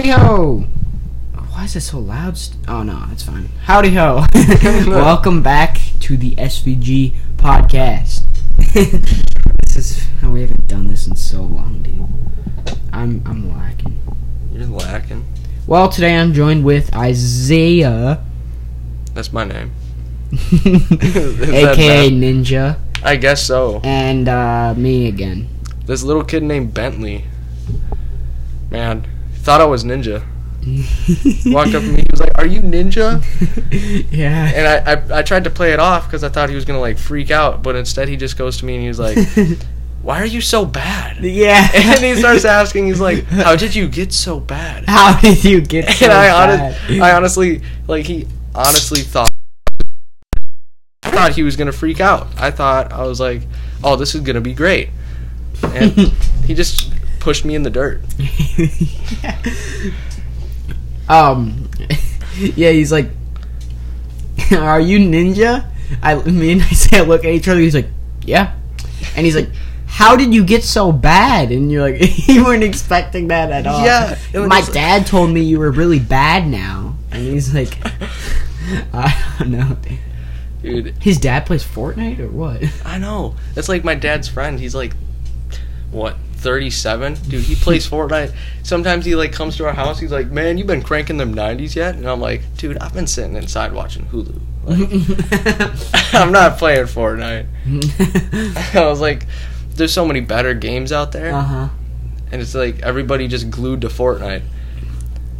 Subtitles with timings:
[0.00, 0.64] Howdy ho!
[1.50, 2.38] Why is it so loud?
[2.66, 3.50] Oh no, it's fine.
[3.64, 4.24] Howdy ho!
[4.86, 8.24] Welcome back to the SVG podcast.
[8.56, 12.78] this is how we haven't done this in so long, dude.
[12.94, 14.00] I'm I'm lacking.
[14.54, 15.26] You're lacking.
[15.66, 18.24] Well, today I'm joined with Isaiah,
[19.12, 19.70] That's my name.
[20.32, 22.08] aka?
[22.10, 23.82] Ninja, I guess so.
[23.84, 25.46] and uh, me again.
[25.84, 27.26] This little kid named Bentley.
[28.70, 29.04] Man,
[29.40, 30.24] thought I was Ninja.
[31.46, 33.24] Walked up to me, he was like, "Are you Ninja?"
[34.12, 34.52] yeah.
[34.54, 36.80] And I, I, I tried to play it off because I thought he was gonna
[36.80, 39.16] like freak out, but instead he just goes to me and he's like,
[40.02, 41.66] "Why are you so bad?" yeah.
[41.74, 45.62] And he starts asking, he's like, "How did you get so bad?" How did you
[45.62, 46.60] get so and I, bad?
[46.60, 49.30] honest, I honestly, like, he honestly thought,
[51.02, 52.28] I thought he was gonna freak out.
[52.36, 53.42] I thought I was like,
[53.82, 54.90] "Oh, this is gonna be great,"
[55.62, 55.92] and
[56.44, 58.00] he just pushed me in the dirt.
[61.08, 61.68] Um,
[62.38, 63.08] yeah, he's like,
[64.52, 65.66] "Are you ninja?"
[66.02, 67.58] I, me and I say, I look at each other.
[67.58, 67.88] He's like,
[68.24, 68.54] "Yeah,"
[69.16, 69.48] and he's like,
[69.86, 73.84] "How did you get so bad?" And you're like, "You weren't expecting that at all."
[73.84, 77.76] Yeah, my it's like- dad told me you were really bad now, and he's like,
[78.94, 79.76] "I don't know."
[80.62, 82.62] Dude, His dad plays Fortnite or what?
[82.84, 83.34] I know.
[83.54, 84.60] That's like my dad's friend.
[84.60, 84.92] He's like,
[85.90, 87.14] what, 37?
[87.28, 88.34] Dude, he plays Fortnite.
[88.62, 89.98] Sometimes he like comes to our house.
[89.98, 91.94] He's like, man, you've been cranking them 90s yet?
[91.94, 94.40] And I'm like, dude, I've been sitting inside watching Hulu.
[94.64, 97.46] Like, I'm not playing Fortnite.
[98.76, 99.26] I was like,
[99.74, 101.34] there's so many better games out there.
[101.34, 101.68] uh huh.
[102.32, 104.42] And it's like everybody just glued to Fortnite.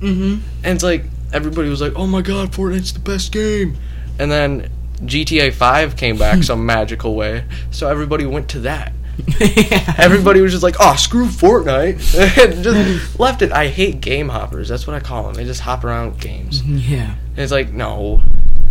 [0.00, 0.40] Mm-hmm.
[0.64, 3.76] And it's like everybody was like, "Oh my god, Fortnite's the best game."
[4.18, 4.68] And then
[5.04, 8.92] GTA 5 came back some magical way, so everybody went to that.
[9.98, 11.98] Everybody was just like, "Oh, screw Fortnite."
[12.52, 13.52] and just left it.
[13.52, 14.68] I hate game hoppers.
[14.68, 15.34] That's what I call them.
[15.34, 16.62] They just hop around games.
[16.66, 17.14] Yeah.
[17.30, 18.22] And it's like, "No.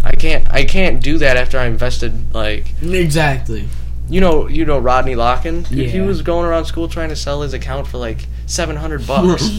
[0.03, 3.67] I can't I can't do that after I invested like Exactly.
[4.09, 5.67] you know, you know Rodney Locken?
[5.67, 9.49] Dude, He was going around school trying to sell his account for like 700 bucks.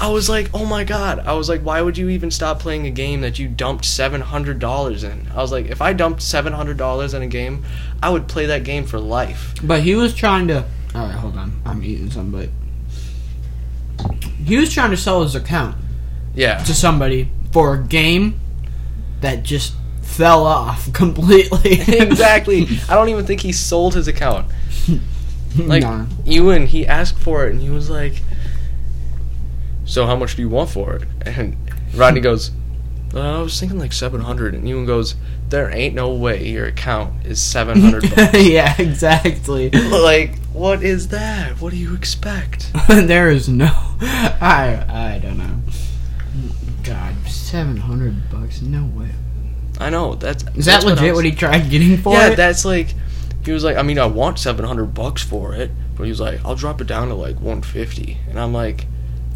[0.00, 1.20] I was like, oh my god.
[1.20, 5.04] I was like, why would you even stop playing a game that you dumped $700
[5.04, 5.28] in?
[5.32, 7.64] I was like, if I dumped $700 in a game,
[8.02, 9.54] I would play that game for life.
[9.62, 10.64] But he was trying to.
[10.94, 11.60] All right, hold on.
[11.66, 12.48] I'm eating some, but
[14.44, 15.76] he was trying to sell his account
[16.34, 16.58] Yeah.
[16.64, 18.38] to somebody for a game
[19.20, 21.80] that just fell off completely.
[21.80, 22.66] exactly.
[22.88, 24.46] I don't even think he sold his account.
[25.56, 26.04] Like, Nah.
[26.26, 28.22] Ewan, he asked for it and he was like,
[29.86, 31.08] so how much do you want for it?
[31.22, 31.56] And
[31.94, 32.50] Rodney goes,
[33.14, 35.14] uh, I was thinking like 700 and Ewan goes,
[35.48, 38.34] there ain't no way your account is 700 bucks.
[38.42, 39.70] yeah, exactly.
[39.70, 41.60] like, what is that?
[41.60, 42.70] What do you expect?
[42.88, 43.70] there is no.
[44.00, 45.60] I I don't know.
[46.84, 48.60] God, seven hundred bucks?
[48.62, 49.08] No way.
[49.80, 51.02] I know, that's Is that that's legit?
[51.12, 52.36] was- What, he tried getting for Yeah, it?
[52.36, 52.94] that's like,
[53.44, 56.44] he was like, I mean, I want 700 bucks for it, but he was like,
[56.44, 58.18] I'll drop it down to like 150.
[58.28, 58.86] And I'm like,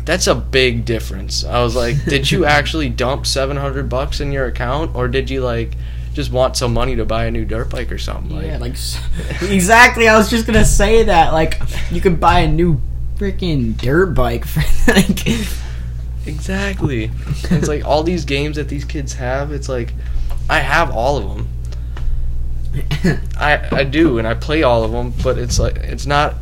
[0.05, 1.45] that's a big difference.
[1.45, 5.43] I was like, did you actually dump 700 bucks in your account, or did you
[5.43, 5.77] like
[6.15, 8.35] just want some money to buy a new dirt bike or something?
[8.35, 8.73] Like, yeah, like
[9.43, 10.09] exactly.
[10.09, 11.33] I was just gonna say that.
[11.33, 12.81] Like, you could buy a new
[13.17, 14.61] freaking dirt bike for
[14.93, 15.27] like.
[16.27, 17.11] exactly.
[17.51, 19.53] it's like all these games that these kids have.
[19.53, 19.93] It's like,
[20.49, 21.49] I have all of them.
[23.37, 25.13] I I do, and I play all of them.
[25.23, 26.35] But it's like it's not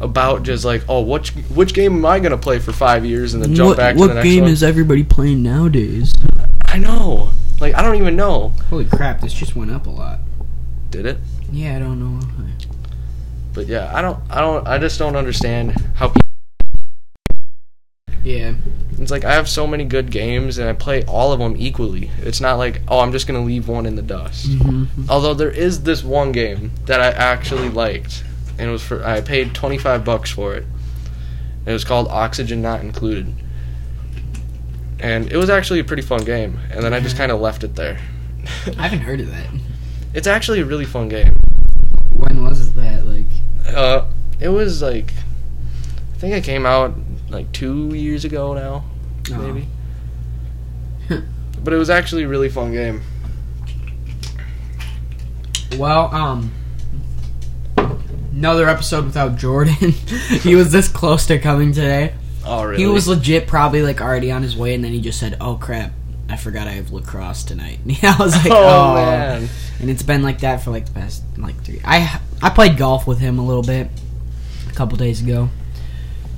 [0.00, 3.42] about just like, oh, which which game am I gonna play for five years and
[3.42, 4.52] then jump what back to the next game one?
[4.52, 6.14] is everybody playing nowadays?
[6.66, 7.30] I know.
[7.60, 8.50] Like I don't even know.
[8.70, 9.20] Holy crap!
[9.20, 10.18] This just went up a lot.
[10.90, 11.18] Did it?
[11.50, 12.24] Yeah, I don't know.
[12.26, 12.50] why.
[13.52, 14.18] But yeah, I don't.
[14.30, 14.66] I don't.
[14.66, 16.12] I just don't understand how.
[18.22, 18.54] Yeah.
[18.98, 22.10] It's like I have so many good games and I play all of them equally.
[22.22, 24.48] It's not like oh I'm just gonna leave one in the dust.
[24.48, 25.08] Mm-hmm.
[25.08, 28.24] Although there is this one game that I actually liked,
[28.58, 30.64] and it was for I paid 25 bucks for it.
[31.66, 33.32] It was called Oxygen Not Included,
[34.98, 36.58] and it was actually a pretty fun game.
[36.70, 37.98] And then I just kind of left it there.
[38.78, 39.46] I haven't heard of that.
[40.14, 41.34] it's actually a really fun game.
[42.14, 43.04] When was that?
[43.06, 43.26] Like.
[43.66, 44.06] Uh,
[44.40, 45.12] it was like
[46.14, 46.94] I think it came out
[47.28, 48.84] like two years ago now,
[49.32, 49.38] Oh.
[49.38, 49.66] maybe.
[51.64, 53.02] but it was actually a really fun game.
[55.76, 56.52] Well, um,
[58.32, 59.74] another episode without Jordan.
[60.40, 62.14] he was this close to coming today.
[62.46, 62.82] Oh really?
[62.82, 65.56] He was legit probably like already on his way, and then he just said, "Oh
[65.56, 65.92] crap,
[66.28, 69.48] I forgot I have lacrosse tonight." And I was like, oh, "Oh, man.
[69.80, 71.80] And it's been like that for like the past like three.
[71.84, 73.88] I I played golf with him a little bit
[74.68, 75.48] a couple days ago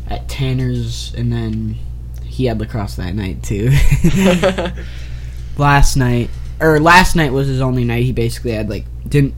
[0.09, 1.77] at Tanner's, and then
[2.25, 3.71] he had lacrosse that night too.
[5.59, 6.31] last night
[6.61, 8.05] or last night was his only night.
[8.05, 9.35] He basically had like didn't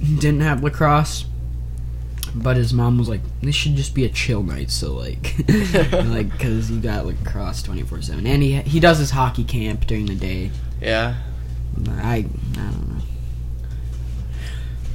[0.00, 1.24] didn't have lacrosse.
[2.42, 6.30] But his mom was like, "This should just be a chill night." So like, like
[6.30, 9.86] because you got like cross twenty four seven, and he he does his hockey camp
[9.86, 10.50] during the day.
[10.80, 11.16] yeah.
[12.00, 13.02] I I don't know.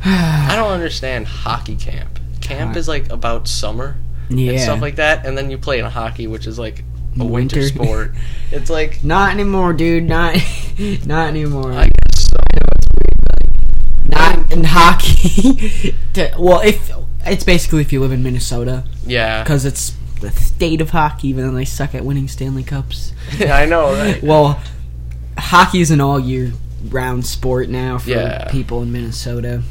[0.05, 2.19] I don't understand hockey camp.
[2.41, 3.95] Camp is like about summer
[4.29, 6.83] yeah, and stuff like that, and then you play in hockey, which is like
[7.19, 7.61] a winter, Winter.
[7.63, 8.11] sport.
[8.51, 10.03] It's like not anymore, dude.
[10.03, 10.35] Not
[11.05, 11.71] not anymore.
[11.71, 11.89] I
[14.05, 15.95] not in hockey.
[16.13, 16.91] To- well, if
[17.25, 21.45] it's basically if you live in Minnesota, Yeah, because it's the state of hockey, even
[21.47, 23.13] though they suck at winning Stanley Cups.
[23.39, 24.21] I know, right?
[24.23, 24.61] Well,
[25.37, 26.53] hockey is an all year
[26.89, 28.47] round sport now for Yeah.
[28.49, 29.63] people in Minnesota.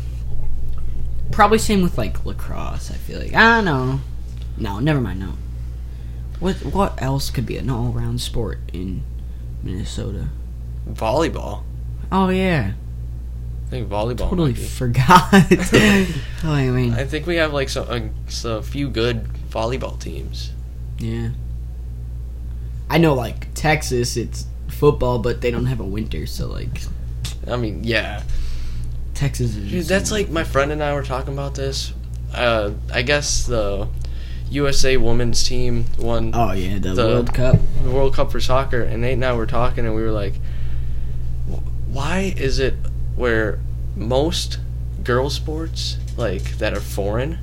[1.30, 2.90] Probably same with like lacrosse.
[2.90, 4.00] I feel like I don't know.
[4.58, 5.20] No, never mind.
[5.20, 5.32] No.
[6.40, 9.02] What what else could be an all round sport in
[9.62, 10.28] Minnesota?
[10.90, 11.62] Volleyball.
[12.10, 12.72] Oh yeah,
[13.72, 14.28] think volleyball.
[14.28, 15.28] totally forgot.
[15.32, 16.06] oh,
[16.44, 20.52] I mean, I think we have like so, a, so a few good volleyball teams.
[20.98, 21.30] yeah.
[22.90, 26.82] I know, like Texas, it's football, but they don't have a winter, so like
[27.50, 28.22] I mean, yeah,
[29.14, 29.70] Texas is.
[29.70, 31.94] Dude, that's like my friend and I were talking about this.
[32.34, 33.88] Uh, I guess the
[34.50, 37.56] USA women's team won Oh yeah, the, the- World Cup.
[37.82, 40.34] the World Cup for soccer, and Nate and I were talking, and we were like,
[41.88, 42.74] "Why is it
[43.16, 43.58] where
[43.96, 44.58] most
[45.04, 47.38] girl sports like that are foreign,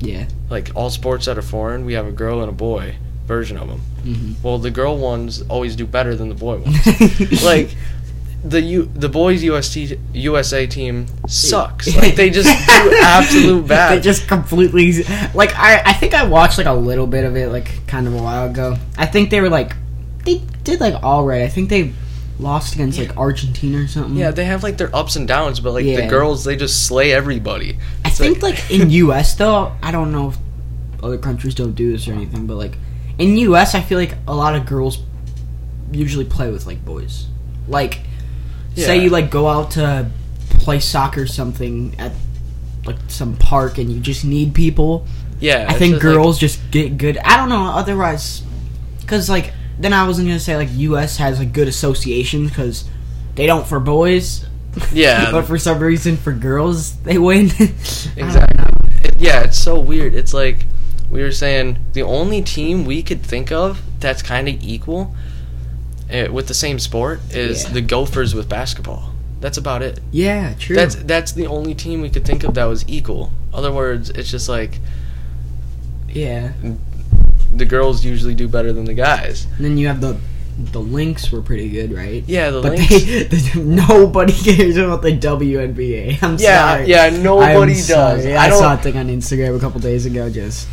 [0.00, 0.26] Yeah.
[0.50, 2.96] like all sports that are foreign, we have a girl and a boy
[3.26, 3.80] version of them.
[4.04, 7.42] hmm Well, the girl ones always do better than the boy ones.
[7.44, 7.74] like
[8.44, 11.94] the U, the boys UST, USA team sucks.
[11.96, 13.96] Like they just do absolute bad.
[13.96, 15.02] They just completely
[15.34, 18.14] like I I think I watched like a little bit of it like kind of
[18.14, 18.76] a while ago.
[18.96, 19.74] I think they were like
[20.24, 21.42] they did like all right.
[21.42, 21.92] I think they
[22.38, 24.16] lost against like Argentina or something.
[24.16, 27.12] yeah, they have like their ups and downs, but like the girls, they just slay
[27.12, 27.78] everybody.
[28.04, 30.36] I think like in US though, I don't know if
[31.02, 32.76] other countries don't do this or anything, but like
[33.18, 34.98] in US I feel like a lot of girls
[35.92, 37.26] usually play with like boys.
[37.68, 38.00] Like
[38.76, 40.10] say you like go out to
[40.50, 42.12] play soccer or something at
[42.84, 45.06] like some park and you just need people.
[45.40, 47.16] yeah, I think just, like- girls just get good.
[47.18, 47.70] I don't know.
[47.74, 48.42] Otherwise,
[49.00, 51.16] because like then I wasn't gonna say like U.S.
[51.18, 52.84] has like good association because
[53.34, 54.46] they don't for boys.
[54.92, 55.30] Yeah.
[55.32, 57.46] but for some reason for girls they win.
[57.58, 58.22] Exactly.
[58.22, 58.90] Exactly.
[59.04, 60.14] It, yeah, it's so weird.
[60.14, 60.64] It's like
[61.10, 65.14] we were saying the only team we could think of that's kind of equal
[66.12, 67.70] uh, with the same sport is Yeah.
[67.70, 69.12] the Gophers with basketball.
[69.40, 70.00] That's about it.
[70.12, 70.74] Yeah, true.
[70.76, 73.30] That's that's the only team we could think of that was equal.
[73.52, 74.80] Other words, it's just like
[76.08, 76.52] yeah.
[77.56, 79.46] The girls usually do better than the guys.
[79.56, 80.16] And then you have the
[80.58, 82.24] the Lynx were pretty good, right?
[82.26, 82.88] Yeah, the But Lynx.
[82.88, 86.22] they, they- nobody cares about the WNBA.
[86.22, 86.86] I'm yeah, sorry.
[86.86, 87.86] yeah, nobody I'm does.
[87.86, 88.34] sorry.
[88.36, 90.30] I I, saw a thing on Instagram a couple days ago.
[90.30, 90.66] Just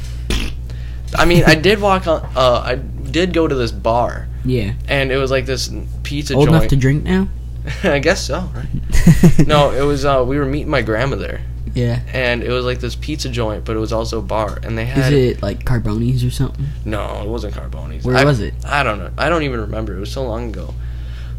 [1.18, 2.22] I mean, I did walk on.
[2.36, 5.70] Uh, I did go to this bar, yeah, and it was like this
[6.04, 6.56] pizza old joint.
[6.58, 7.28] enough to drink now.
[7.84, 9.48] I guess so, right?
[9.48, 10.06] No, it was.
[10.06, 11.42] Uh, we were meeting my grandma there,
[11.74, 12.00] Yeah.
[12.14, 14.86] and it was like this pizza joint, but it was also a bar, and they
[14.86, 15.12] had.
[15.14, 16.66] Is it like Carboni's or something?
[16.86, 18.06] No, it wasn't Carboni's.
[18.06, 18.54] Where I- was it?
[18.66, 19.12] I don't know.
[19.18, 19.96] I don't even remember.
[19.96, 20.74] It was so long ago.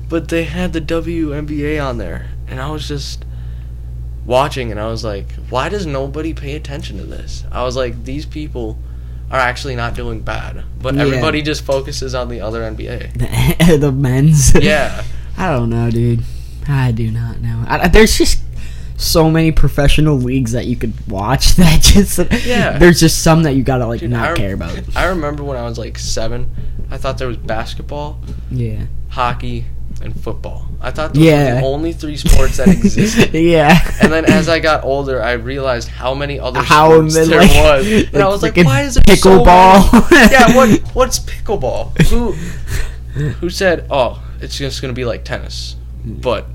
[0.09, 3.25] But they had the WNBA on there, and I was just
[4.27, 8.05] watching, and I was like, "Why does nobody pay attention to this?" I was like,
[8.05, 8.79] "These people
[9.31, 11.03] are actually not doing bad, but Yeah.
[11.03, 13.13] everybody just focuses on the other NBA."
[13.59, 14.55] The, the men's.
[14.55, 15.03] Yeah,
[15.39, 16.23] I don't know, dude.
[16.69, 17.65] I do not know.
[17.67, 18.41] I, there's just
[19.05, 22.79] so many professional leagues that you could watch that just Yeah.
[22.79, 24.79] There's just some that you gotta like Dude, not care about.
[24.97, 26.51] I remember when I was like seven,
[26.91, 28.21] I thought there was basketball,
[28.51, 28.83] Yeah.
[29.11, 29.67] hockey,
[30.03, 30.69] and football.
[30.81, 31.55] I thought those Yeah.
[31.55, 33.33] were the only three sports that existed.
[33.33, 33.81] yeah.
[34.03, 37.39] And then as I got older, I realized how many other How sports many, there
[37.41, 41.19] like- was, and like I was like, "Why is there pickleball?" many?" yeah, what what's
[41.21, 41.99] pickleball?
[42.09, 42.33] Who
[43.41, 46.47] who said, "Oh, it's just gonna be like tennis," but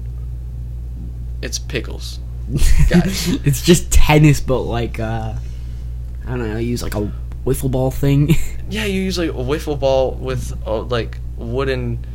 [1.42, 2.20] it's pickles.
[3.46, 5.34] It's just tennis, but like uh,
[6.26, 7.12] I don't know, use like a
[7.46, 8.36] wiffle ball thing.
[8.72, 12.06] Yeah, you use like a wiffle ball with a like wooden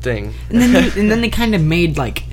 [0.00, 0.32] thing.
[0.50, 2.24] and then they, and then they kind of made like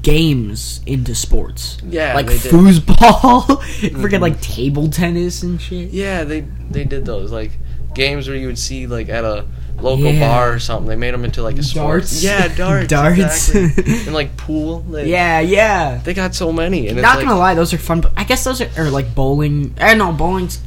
[0.00, 1.76] games into sports.
[1.86, 3.44] Yeah, like foosball,
[3.90, 4.20] freaking Mhm.
[4.20, 5.90] like table tennis and shit.
[5.90, 6.40] Yeah, they
[6.70, 7.50] they did those like
[7.94, 9.44] games where you would see like at a
[9.80, 10.28] local Yeah.
[10.28, 10.88] bar or something.
[10.88, 12.02] They made them into like a sport.
[12.02, 12.22] Darts.
[12.24, 12.88] Yeah, darts.
[12.96, 13.48] Darts.
[13.54, 13.94] Exactly.
[14.06, 14.80] and like pool.
[14.80, 16.00] They, Yeah, yeah.
[16.04, 18.00] They got so many, and Not gonna lie, those are fun.
[18.00, 19.74] But I guess those are or like bowling.
[19.80, 20.60] Uh, I don't know bowling's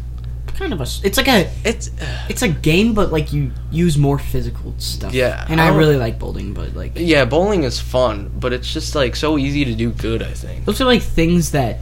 [0.56, 0.88] kind of a.
[1.04, 1.50] It's like a.
[1.66, 5.14] It's uh, It's a game, but like you use more physical stuff.
[5.14, 8.72] Yeah, and I I really like bowling, but like yeah, bowling is fun, but it's
[8.74, 10.24] just like so easy to do good.
[10.24, 10.66] I think.
[10.66, 11.80] those are like things that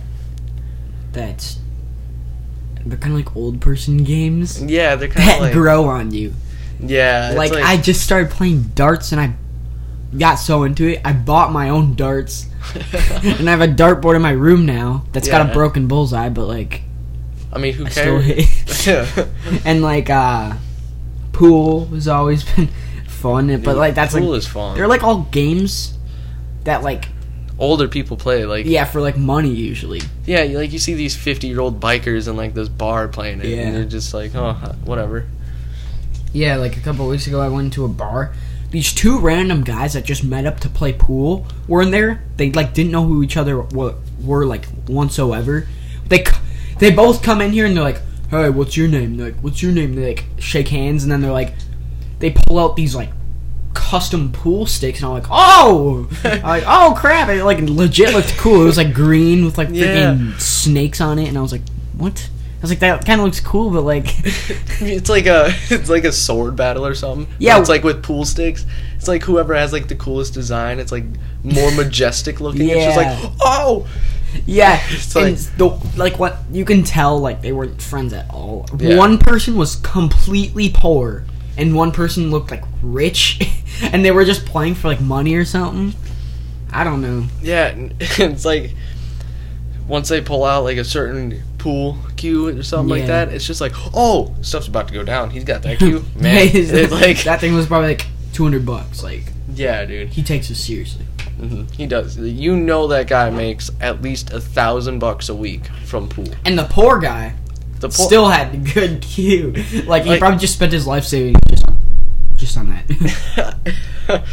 [1.13, 1.55] that
[2.85, 6.11] they're kind of like old person games Yeah, they're kind that of like grow on
[6.11, 6.33] you.
[6.89, 7.29] Yeah.
[7.29, 9.33] it's like, I just started playing darts and I
[10.17, 11.01] got so into it.
[11.03, 12.45] I bought my own darts
[13.23, 16.47] and I have a dartboard in my room now that's got a broken bullseye, but
[16.47, 16.81] like
[17.51, 18.83] I mean, who I still cares?
[18.85, 18.87] hit.
[18.87, 19.25] yeah.
[19.65, 20.53] and like uh
[21.33, 22.69] pool has always been
[23.07, 24.75] fun, but like that's pool like is fun.
[24.75, 25.97] they're like all games
[26.63, 27.05] that like
[27.59, 28.45] older people play.
[28.45, 30.01] Like yeah for like money usually.
[30.25, 33.47] yeah, like you see these fifty year old bikers in like this bar playing it,
[33.47, 33.61] Yeah.
[33.63, 34.53] and they're just like, oh,
[34.85, 35.25] whatever.
[36.33, 38.33] Yeah, like a couple weeks ago, I went to a bar.
[38.71, 42.23] These two random guys that just met up to play pool were in there.
[42.37, 45.67] They like didn't know who each other were, were like whatsoever.
[46.07, 46.25] They
[46.79, 49.61] they both come in here and they're like, "Hey, what's your name?" They're like, "What's
[49.61, 51.53] your name?" They like shake hands and then they're like,
[52.17, 53.11] they pull out these like
[53.75, 58.35] custom pool sticks and I'm like, "Oh!" I'm like, "Oh crap!" It like legit looked
[58.37, 58.63] cool.
[58.63, 61.61] It was like green with like freaking snakes on it, and I was like,
[61.95, 62.27] "What?"
[62.63, 64.05] I was like, "That kind of looks cool, but like."
[64.81, 67.27] it's like a it's like a sword battle or something.
[67.37, 67.59] Yeah.
[67.59, 68.65] it's like with pool sticks.
[68.95, 70.79] It's like whoever has like the coolest design.
[70.79, 71.03] It's like
[71.43, 72.69] more majestic looking.
[72.69, 72.75] Yeah.
[72.75, 73.85] It's just like oh
[74.45, 75.67] Yeah, It's like- the
[75.97, 78.65] like what you can tell like they weren't friends at all.
[78.79, 78.95] Yeah.
[78.97, 81.25] One person was completely poor,
[81.57, 83.41] and one person looked like rich,
[83.81, 85.99] and they were just playing for like money or something.
[86.71, 87.25] I don't know.
[87.41, 87.73] yeah.
[87.99, 88.73] It's like
[89.85, 93.29] once they pull out like a certain pool cue or something like that.
[93.29, 95.29] It's just like oh stuff's about to go down.
[95.29, 96.03] He's got that cue.
[96.15, 99.01] Man, it's like that thing was probably like two hundred bucks.
[99.01, 100.09] Like yeah, dude.
[100.09, 101.05] he takes it seriously.
[101.37, 102.17] hmm He does.
[102.17, 106.27] You know that guy makes at least a thousand bucks a week from pool.
[106.45, 107.35] And the poor guy
[107.79, 108.05] The pool.
[108.05, 109.53] still had the good cue.
[109.85, 111.65] Like he Like- probably just spent his life savings just
[112.35, 114.23] just on that.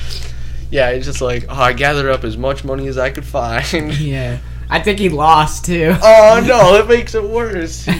[0.70, 3.64] yeah, it's just like, oh, I gathered up as much money as I could find.
[4.00, 4.38] yeah,
[4.72, 5.94] I think he lost too.
[6.02, 7.84] oh no, it makes it worse.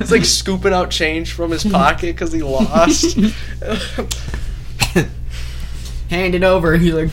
[0.00, 3.14] It's like scooping out change from his pocket because he lost.
[6.10, 6.76] hand it over.
[6.76, 7.10] He's like,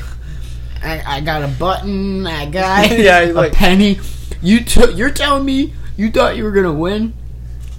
[0.83, 2.25] I, I got a button.
[2.27, 3.99] I got Yeah, a like- penny.
[4.41, 4.95] You took.
[4.95, 7.13] You're telling me you thought you were gonna win,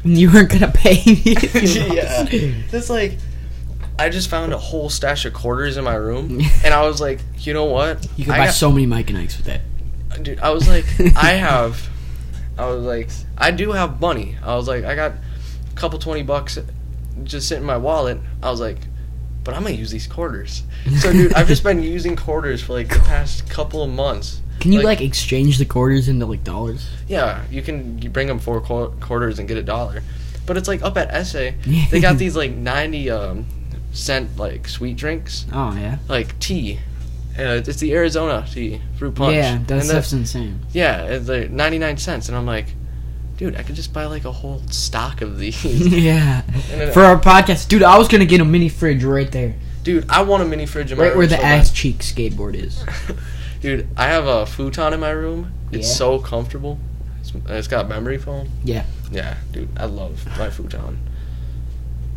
[0.04, 1.22] and you weren't gonna pay me.
[1.24, 3.18] if you yeah, it's like.
[3.98, 7.18] I just found a whole stash of quarters in my room, and I was like,
[7.38, 8.06] you know what?
[8.18, 9.62] You could I buy got- so many Mike and Ikes with that.
[10.22, 10.84] Dude i was like
[11.16, 11.88] i have
[12.58, 14.36] i was like i do have money.
[14.42, 16.58] I was like i got a couple 20 bucks
[17.24, 18.18] just sitting in my wallet.
[18.42, 18.78] I was like
[19.44, 20.62] but i'm gonna use these quarters.
[20.98, 24.40] So dude i've just been using quarters for like the past couple of months.
[24.60, 26.88] Can you like, exchange the quarters into like dollars?
[27.06, 30.02] yeah you can you bring them four qu- quarters and get a dollar.
[30.46, 31.50] But it's like up at sa
[31.90, 33.46] they got these like 90 um
[33.92, 35.46] cent like sweet drinks.
[35.52, 35.98] Oh yeah.
[36.08, 36.80] like tea
[37.38, 39.34] uh, it's the Arizona tea fruit punch.
[39.36, 40.60] Yeah, that And stuff's insane.
[40.72, 42.28] Yeah, it's like 99 cents.
[42.28, 42.66] And I'm like,
[43.36, 45.62] dude, I could just buy like a whole stock of these.
[45.64, 46.42] yeah.
[46.92, 50.22] For our podcast, dude, I was gonna get a mini fridge right there, dude, I
[50.22, 51.18] want a mini fridge in my right room.
[51.18, 51.60] where the so bad.
[51.60, 52.84] ass cheek skateboard is.
[53.62, 55.50] Dude, I have a futon in my room.
[55.72, 55.94] It's Yeah.
[55.94, 56.78] so comfortable.
[57.20, 58.50] It's, it's got memory foam.
[58.62, 58.84] Yeah.
[59.10, 60.98] Yeah, dude, I love my futon.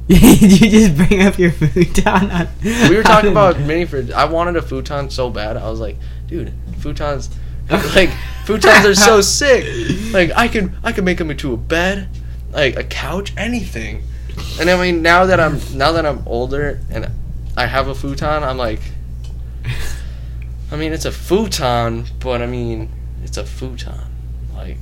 [0.09, 2.31] Did you just bring up your futon?
[2.31, 4.09] On, We were talking about mini fridge.
[4.09, 5.55] I wanted a futon so bad.
[5.55, 5.97] I was like,
[6.27, 7.29] dude, futons,
[7.69, 8.09] like
[8.43, 9.65] futons are so sick.
[10.11, 12.09] Like I could, I could make them into a bed,
[12.51, 14.01] like a couch, anything.
[14.59, 17.11] And I mean, now that I'm now that I'm older and
[17.55, 18.81] I have a futon, I'm like,
[20.71, 22.89] I mean, it's a futon, but I mean,
[23.23, 23.99] it's a futon.
[24.55, 24.77] Like,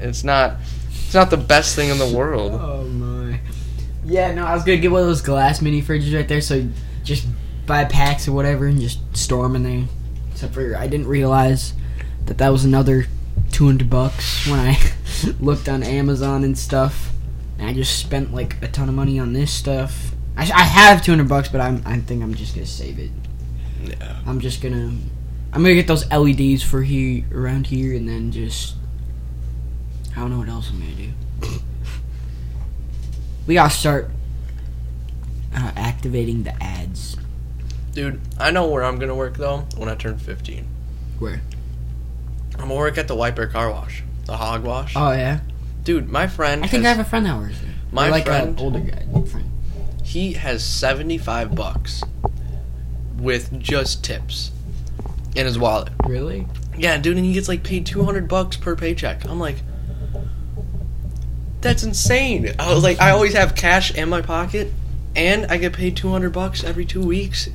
[0.00, 0.56] it's not,
[0.88, 2.52] it's not the best thing in the world.
[2.52, 3.21] Oh my.
[4.04, 6.66] Yeah, no, I was gonna get one of those glass mini fridges right there, so
[7.04, 7.26] just
[7.66, 9.84] buy packs or whatever and just store them in there.
[10.32, 11.72] Except for I didn't realize
[12.26, 13.06] that that was another
[13.52, 14.78] two hundred bucks when I
[15.40, 17.10] looked on Amazon and stuff.
[17.58, 20.12] And I just spent like a ton of money on this stuff.
[20.36, 23.10] I, I have two hundred bucks, but I'm I think I'm just gonna save it.
[23.84, 24.20] Yeah.
[24.26, 24.92] I'm just gonna
[25.52, 28.74] I'm gonna get those LEDs for here around here, and then just
[30.16, 31.12] I don't know what else I'm gonna do.
[33.46, 34.10] We gotta start
[35.54, 37.16] uh, activating the ads.
[37.92, 40.66] Dude, I know where I'm gonna work though when I turn 15.
[41.18, 41.40] Where?
[42.54, 44.94] I'm gonna work at the White Bear Car Wash, the hog wash.
[44.96, 45.40] Oh yeah,
[45.84, 47.70] Dude, my friend, I think I have a friend that works there.
[47.90, 49.50] My Or like friend- an older guy friend.
[50.02, 52.02] he has 75 bucks
[53.18, 54.50] with just tips
[55.36, 55.92] in his wallet.
[56.06, 56.46] Really?
[56.76, 59.24] Yeah, dude, and he gets like paid 200 bucks per paycheck.
[59.28, 59.56] I'm like,
[61.62, 62.52] That's insane.
[62.58, 64.72] I was like, I always have cash in my pocket,
[65.16, 67.48] and I get paid two hundred bucks every two weeks.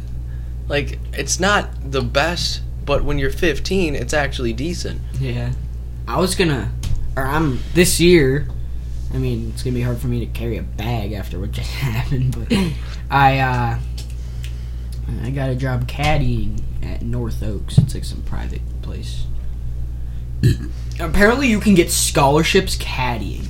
[0.67, 5.01] Like, it's not the best, but when you're 15, it's actually decent.
[5.19, 5.53] Yeah.
[6.07, 6.71] I was gonna,
[7.15, 8.47] or I'm this year.
[9.13, 11.69] I mean, it's gonna be hard for me to carry a bag after what just
[11.71, 12.57] happened, but
[13.11, 13.79] I uh,
[15.23, 17.77] I got a job caddying at North Oaks.
[17.77, 19.25] It's like some private place.
[20.99, 23.47] Apparently, you can get scholarships caddying.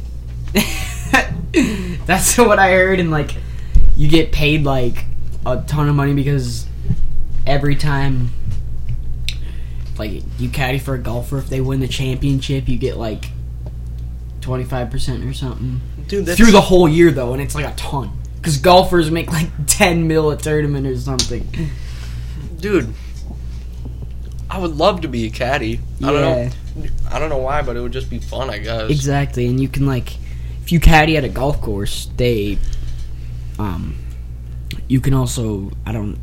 [2.05, 3.35] That's what I heard, and like,
[3.95, 5.05] you get paid like
[5.45, 6.67] a ton of money because
[7.45, 8.29] every time
[9.97, 13.29] like you caddy for a golfer if they win the championship you get like
[14.41, 18.11] 25% or something Dude, that's through the whole year though and it's like a ton
[18.35, 21.47] because golfers make like 10 mil a tournament or something
[22.59, 22.93] dude.
[24.49, 25.81] I would love to be a caddy.
[26.01, 26.89] I don't know.
[27.11, 28.89] I don't know why, but it would just be fun, I guess.
[28.89, 30.13] exactly and you can like
[30.67, 32.57] if you caddy at a golf course they
[33.57, 33.95] um
[34.89, 36.17] you can also i don't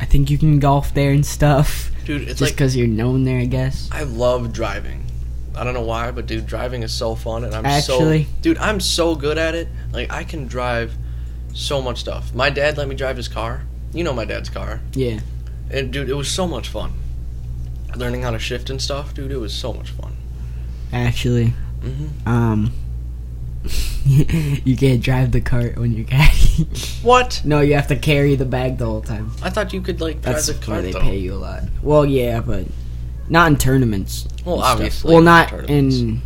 [0.00, 3.24] i think you can golf there and stuff Dude, it's just like because you're known
[3.24, 5.04] there i guess I love driving.
[5.54, 8.56] I don't know why, but dude, driving is so fun, and I'm Actually- so dude,
[8.56, 9.68] I'm so good at it.
[9.92, 10.94] Like I can drive
[11.52, 12.34] so much stuff.
[12.34, 13.64] My dad let me drive his car.
[13.92, 15.20] You know my dad's car, yeah
[15.70, 16.94] and dude, it was so much fun.
[17.94, 20.16] Learning how to shift and stuff, dude, it was so much fun.
[20.94, 21.52] actually
[21.82, 22.72] hmm Um,
[24.04, 26.64] you can't drive the cart when you're caddy.
[27.02, 27.42] What?
[27.44, 29.32] no, you have to carry the bag the whole time.
[29.42, 31.00] I thought you could like drive That's the where car they though.
[31.00, 31.62] pay you a lot.
[31.82, 32.66] Well, yeah, but
[33.28, 34.26] not in tournaments.
[34.44, 34.72] Well, and stuff.
[34.76, 36.22] obviously, Well, not in.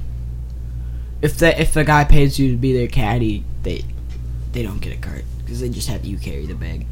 [1.22, 3.84] If the if the guy pays you to be their caddy, they
[4.52, 6.86] they don't get a cart because they just have you carry the bag.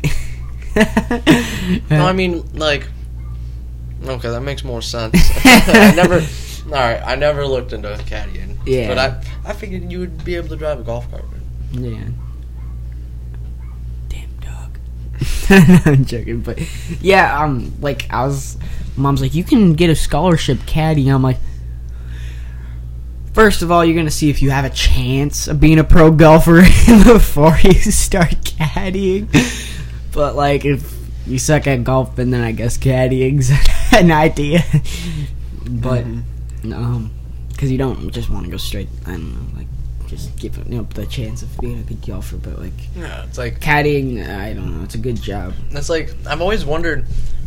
[1.91, 2.89] No, I mean like.
[4.05, 5.15] Okay, that makes more sense.
[5.45, 6.15] I never.
[6.67, 8.42] All right, I never looked into caddying.
[8.65, 8.89] Yeah.
[8.89, 11.25] But I, I figured you would be able to drive a golf cart.
[11.73, 12.05] Yeah.
[14.09, 14.79] Damn dog.
[15.87, 16.59] I'm joking, but
[17.01, 18.57] yeah, um, like I was,
[18.97, 21.09] mom's like, you can get a scholarship caddy.
[21.09, 21.39] I'm like,
[23.33, 26.11] first of all, you're gonna see if you have a chance of being a pro
[26.11, 26.61] golfer
[27.05, 29.29] before you start caddying.
[30.13, 30.95] But like, if
[31.27, 33.51] you suck at golf, and then I guess caddying's
[33.93, 34.65] an idea.
[35.69, 36.05] but
[36.65, 37.11] um,
[37.63, 38.89] because you don't just want to go straight.
[39.07, 39.69] I don't know, like
[40.09, 42.37] just give up the chance of being a good golfer.
[42.37, 44.83] But like Yeah, it's like caddying, I don't know.
[44.83, 45.55] It's a good job.
[45.71, 47.05] That's like I've always wondered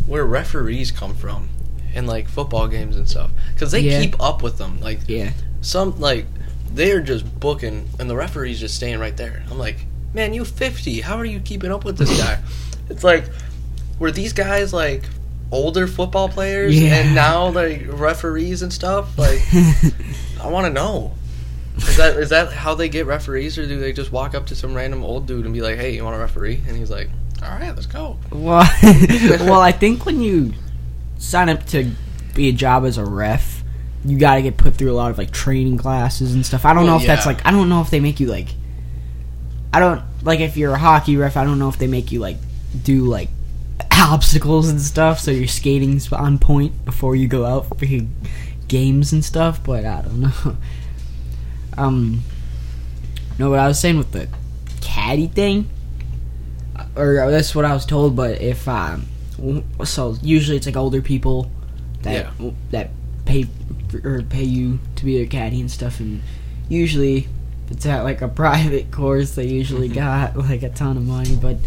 [0.07, 1.49] where referees come from
[1.93, 3.99] in like football games and stuff because they Yeah.
[3.99, 4.79] keep up with them.
[4.79, 6.27] Like Yeah, some like
[6.73, 9.43] they're just booking and the referee's just staying right there.
[9.51, 11.01] I'm like, man, you 50.
[11.01, 12.41] How are you keeping up with this guy?
[12.89, 13.25] it's like
[13.99, 15.03] were these guys like
[15.51, 16.95] older football players Yeah.
[16.95, 19.17] and now like referees and stuff?
[19.17, 19.41] Like
[20.41, 21.13] I want to know.
[21.77, 24.55] Is that is that how they get referees, or do they just walk up to
[24.55, 27.09] some random old dude and be like, "Hey, you want a referee?" And he's like,
[27.43, 28.65] "All right, let's go." well,
[29.41, 30.53] well, I think when you
[31.17, 31.91] sign up to
[32.33, 33.61] be a job as a ref,
[34.05, 36.63] you got to get put through a lot of like training classes and stuff.
[36.63, 38.47] I don't Well, know if that's like I don't know if they make you like
[39.73, 41.35] I don't like if you're a hockey ref.
[41.35, 42.37] I don't know if they make you like
[42.83, 43.27] do like
[43.91, 48.05] obstacles and stuff, so your skating's on point before you go out for your
[48.67, 49.63] games and stuff.
[49.63, 50.57] But I don't know.
[51.77, 52.21] Um,
[53.37, 54.29] no, what I was saying with the
[54.79, 55.69] caddy thing,
[56.95, 58.15] or that's what I was told.
[58.15, 59.07] But if um,
[59.83, 61.51] so usually it's like older people
[62.03, 62.27] that
[62.71, 62.91] that
[63.25, 63.45] pay
[64.05, 66.21] or pay you to be their caddy and stuff, and
[66.69, 67.27] usually
[67.69, 69.35] it's at like a private course.
[69.35, 69.95] They usually Mhm.
[69.95, 71.57] got like a ton of money, but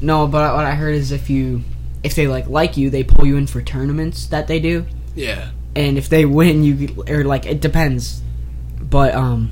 [0.00, 0.26] no.
[0.26, 1.62] But what I heard is if you
[2.02, 5.50] if they like like you, they pull you in for tournaments that they do Yeah.
[5.74, 8.20] and if they win you or like it depends
[8.80, 9.50] but um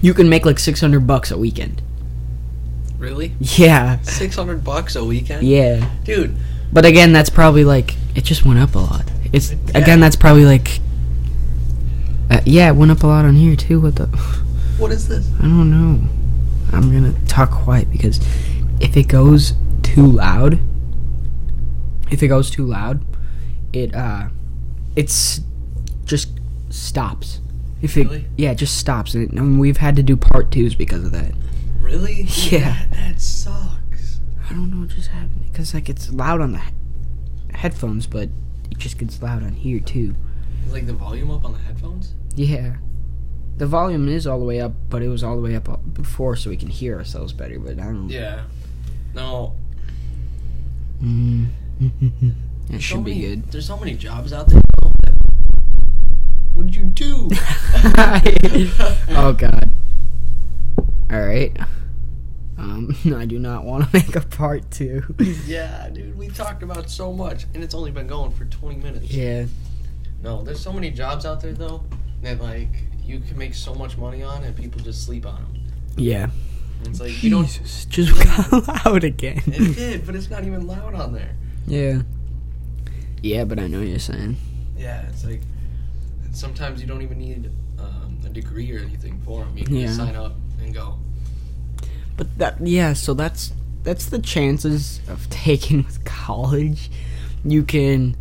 [0.00, 1.82] you can make like 600 bucks a weekend
[2.98, 3.34] Really?
[3.40, 5.46] yeah Six hundred bucks a weekend?
[5.46, 6.36] yeah Dude,
[6.72, 9.58] but again that's probably like it just went up a lot it's Yeah.
[9.78, 10.78] again that's probably like
[12.30, 14.06] uh, yeah it went up a lot on here too what the
[14.78, 15.28] what is this?
[15.40, 16.00] i don't know
[16.72, 18.18] i'm gonna talk quiet because
[18.80, 19.52] if it goes
[19.92, 20.58] too loud
[22.10, 23.04] if it goes too loud
[23.72, 24.28] it uh
[24.96, 25.40] it's
[26.04, 26.30] just
[26.70, 27.40] stops
[27.80, 28.26] if it Really?
[28.36, 31.32] yeah it just stops and, and we've had to do part twos because of that
[31.80, 32.22] Really?
[32.50, 32.86] Yeah.
[32.90, 34.20] That, that sucks.
[34.48, 36.72] i don't know what just happened because like it's loud on the he-
[37.54, 38.28] headphones but
[38.70, 40.14] it just gets loud on here too
[40.66, 42.14] Is like the volume up on the headphones?
[42.34, 42.76] yeah
[43.58, 45.76] the volume is all the way up but it was all the way up uh,
[45.76, 48.44] before so we can hear ourselves better but i don't Yeah.
[49.14, 49.54] No.
[51.02, 51.48] Mm.
[52.70, 53.50] it should so be many- good.
[53.52, 54.60] There's so many jobs out there.
[56.54, 57.28] What did you do?
[59.10, 59.70] oh god.
[61.10, 61.56] All right.
[62.58, 65.02] Um, I do not want to make a part two.
[65.46, 69.10] Yeah, dude, we talked about so much, and it's only been going for 20 minutes.
[69.10, 69.46] yeah.
[70.22, 71.82] No, there's so many jobs out there though
[72.22, 72.68] that like
[73.02, 75.62] you can make so much money on, and people just sleep on them.
[75.96, 76.28] Yeah.
[76.86, 77.44] It's like you don't.
[77.46, 78.14] Jesus, just
[78.52, 79.42] got loud again.
[79.46, 81.34] It did, but it's not even loud on there.
[81.66, 82.02] yeah.
[83.22, 84.36] Yeah, but I know what you're saying.
[84.76, 85.40] Yeah, it's like
[86.32, 89.56] sometimes you don't even need um, a degree or anything for them.
[89.56, 90.98] You can just sign up and go.
[92.16, 93.52] But that yeah, so that's
[93.84, 96.90] that's the chances of taking with college.
[97.44, 98.16] You can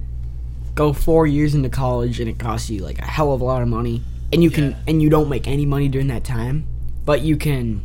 [0.76, 3.62] go four years into college and it costs you like a hell of a lot
[3.63, 4.78] of money, and you can Yeah.
[4.88, 6.67] and you don't make any money during that time,
[7.06, 7.82] but you can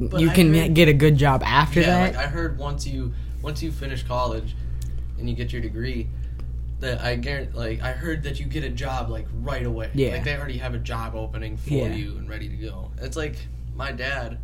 [0.00, 2.14] But you I can heard- get a good job after yeah, that.
[2.14, 4.54] like I heard once you once you finish college
[5.18, 6.08] and you get your degree,
[6.80, 9.90] that I guarantee, like I heard that you get a job like right away.
[9.94, 10.12] Yeah.
[10.12, 11.88] like they already have a job opening for Yeah.
[11.94, 12.90] you and ready to go.
[13.00, 13.36] It's like
[13.74, 14.38] my dad,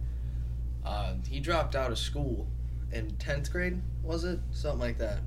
[0.85, 2.47] uh, he dropped out of school
[2.93, 5.21] in tenth grade, was it something like that?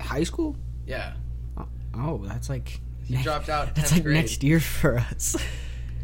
[0.00, 0.56] High school?
[0.86, 1.14] Yeah,
[1.96, 4.16] Oh, that's like he dropped out that's like grade.
[4.16, 5.36] next year for us.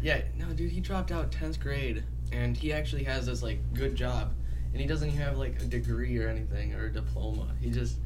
[0.01, 3.95] Yeah, no, dude, he dropped out tenth grade, and he actually has this like good
[3.95, 4.33] job,
[4.71, 7.47] and he doesn't even have like a degree or anything or a diploma.
[7.59, 7.97] He just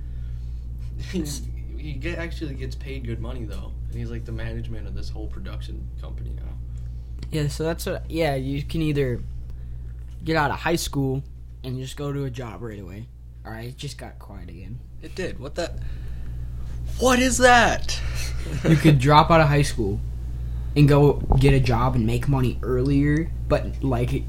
[1.12, 1.24] he,
[1.78, 5.10] he get, actually gets paid good money though, and he's like the management of this
[5.10, 6.54] whole production company now.
[7.32, 8.10] Yeah, so that's what.
[8.10, 9.22] Yeah, you can either
[10.24, 11.24] get out of high school
[11.64, 13.08] and just go to a job right away.
[13.46, 14.80] All right, it just got quiet again.
[15.02, 15.40] It did.
[15.40, 15.72] What the?
[17.00, 18.00] What is that?
[18.64, 20.00] You could drop out of high school
[20.76, 24.24] and go get a job and make money earlier, but like,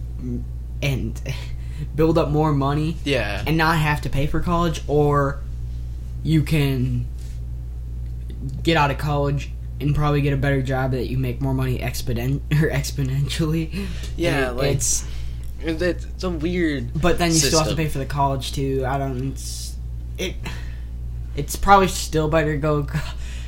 [0.82, 1.20] and
[1.94, 3.42] build up more money yeah.
[3.46, 5.40] and not have to pay for college, or
[6.22, 7.06] you can
[8.62, 11.80] get out of college and probably get a better job that you make more money
[11.80, 13.86] exponent or exponentially.
[14.16, 15.04] Yeah, And like- it's
[15.60, 17.00] It's, it's a weird.
[17.00, 18.84] But then you still have to pay for the college too.
[18.86, 19.32] I don't.
[19.32, 19.74] It's
[20.18, 20.36] it.
[21.34, 22.86] It's probably still better to go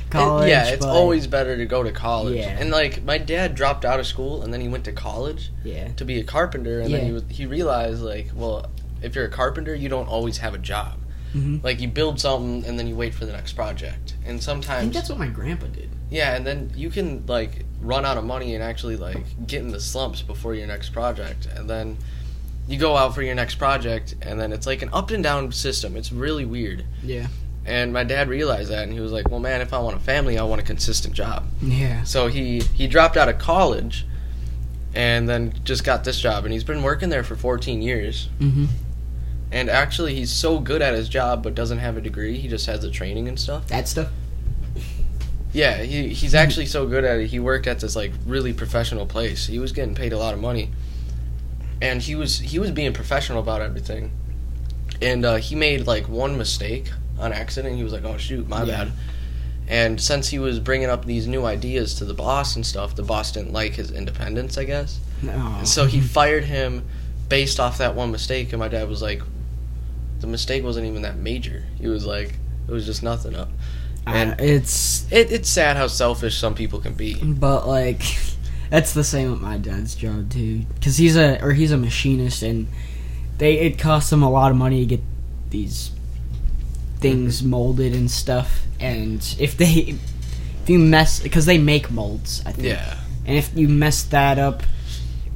[0.09, 2.35] co- It- yeah, it's but- always better to go to college.
[2.37, 2.57] Yeah.
[2.59, 5.51] And like my dad dropped out of school and then he went to college.
[5.63, 5.89] yeah.
[5.97, 7.07] to be a carpenter, and then Yeah.
[7.07, 8.65] he was, he realized like, well,
[9.01, 10.97] if you're a carpenter, you don't always have a job.
[11.35, 11.63] Mhm.
[11.63, 14.41] Like you build something and then you wait for the next project, and I think
[14.41, 15.89] sometimes that's what my grandpa did.
[16.09, 19.69] yeah, and then you can like run out of money and actually like get in
[19.71, 21.97] the slumps before your next project, and then
[22.67, 25.51] you go out for your next project, and then it's like an up and down
[25.51, 25.95] system.
[25.95, 26.83] It's really weird.
[27.03, 27.27] Yeah.
[27.65, 29.99] And my dad realized that, and he was like, "Well, man, if I want a
[29.99, 32.03] family, I want a consistent job." Yeah.
[32.03, 34.05] So he he dropped out of college,
[34.95, 38.29] and then just got this job, and he's been working there for 14 years.
[38.39, 38.65] Mm-hmm.
[39.51, 42.37] And actually, he's so good at his job, but doesn't have a degree.
[42.37, 43.67] He just has the training and stuff.
[43.67, 44.09] That stuff.
[45.51, 47.27] Yeah, he he's actually so good at it.
[47.27, 49.47] He worked at this like really professional place.
[49.47, 50.71] He was getting paid a lot of money,
[51.81, 54.11] and he was he was being professional about everything.
[55.01, 57.75] And uh, he made like one mistake on accident.
[57.75, 58.85] He was like, "Oh shoot, my Yeah.
[58.85, 58.91] bad."
[59.67, 63.03] And since he was bringing up these new ideas to the boss and stuff, the
[63.03, 64.99] boss didn't like his independence, I guess.
[65.21, 66.83] And so he fired him
[67.27, 68.51] based off that one mistake.
[68.51, 69.21] And my dad was like,
[70.21, 72.33] "The mistake wasn't even that major." He was like,
[72.67, 73.49] "It was just nothing up."
[74.07, 77.15] and and- it's It, it's sad how selfish some people can be.
[77.21, 78.01] but like
[78.71, 82.41] that's the same with my dad's job too because he's a or he's a machinist
[82.41, 82.67] and
[83.39, 85.01] they it costs him a lot of money to get
[85.49, 85.91] these
[86.99, 89.95] things molded and stuff and if they
[90.63, 92.97] if you mess because they make molds i think Yeah.
[93.25, 94.63] and if you mess that up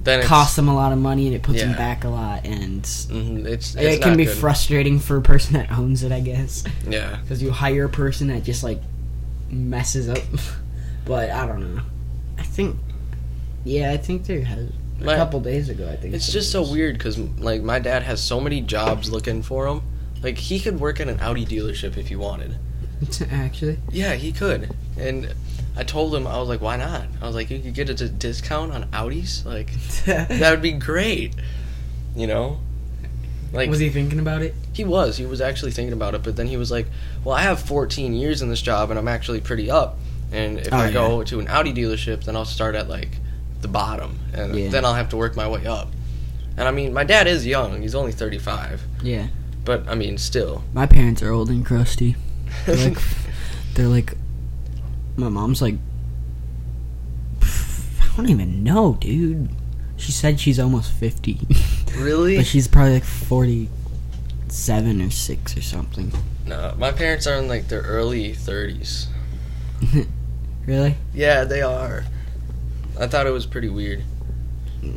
[0.03, 2.45] Then it costs them a lot of money and it puts them back a lot
[2.45, 4.37] and mhm, it's, it's it can not be good.
[4.37, 7.17] frustrating for a person that owns it i guess Yeah.
[7.21, 8.81] because you hire a person that just like
[9.49, 10.17] messes up.
[11.05, 11.81] but I don't know.
[12.39, 12.75] I think,
[13.63, 14.67] yeah, I think there has
[14.99, 15.87] a My- couple days ago.
[15.87, 19.43] I think It's just so weird because like my dad has so many jobs looking
[19.43, 19.81] for him.
[20.23, 22.55] Like he could work at an Audi dealership if he wanted.
[23.31, 24.73] Actually, Yeah, he could.
[24.97, 25.33] And
[25.75, 27.03] I told him I was like, why not?
[27.21, 29.43] I was like, you could get a discount on Audis.
[29.45, 29.71] Like
[30.05, 31.33] that would be great.
[32.15, 32.59] You know.
[33.51, 34.55] Like was he thinking about it?
[34.71, 35.17] He was.
[35.17, 36.87] He was actually thinking about it, but then he was like,
[37.23, 39.99] "Well, I have 14 years in this job, and I'm actually pretty up.
[40.31, 40.91] And if Oh, I yeah.
[40.93, 43.09] go to an Audi dealership, then I'll start at like
[43.61, 44.69] the bottom, and Yeah.
[44.69, 45.91] then I'll have to work my way up."
[46.57, 49.27] And I mean, my dad is young; he's only 35, Yeah,
[49.65, 50.63] but I mean, still.
[50.73, 52.15] my parents are old and crusty.
[52.65, 52.97] They're like,
[53.75, 54.13] they're like,
[55.15, 55.75] my mom's like,
[57.41, 59.49] I don't even know, dude.
[59.97, 61.39] She said she's almost fifty,
[61.97, 62.37] really?
[62.37, 66.11] but she's probably like forty-seven or six or something.
[66.45, 69.07] no, my parents are in like their early 30s.
[70.65, 70.95] really?
[71.13, 72.05] Yeah, they are.
[72.99, 74.03] I thought it was pretty weird.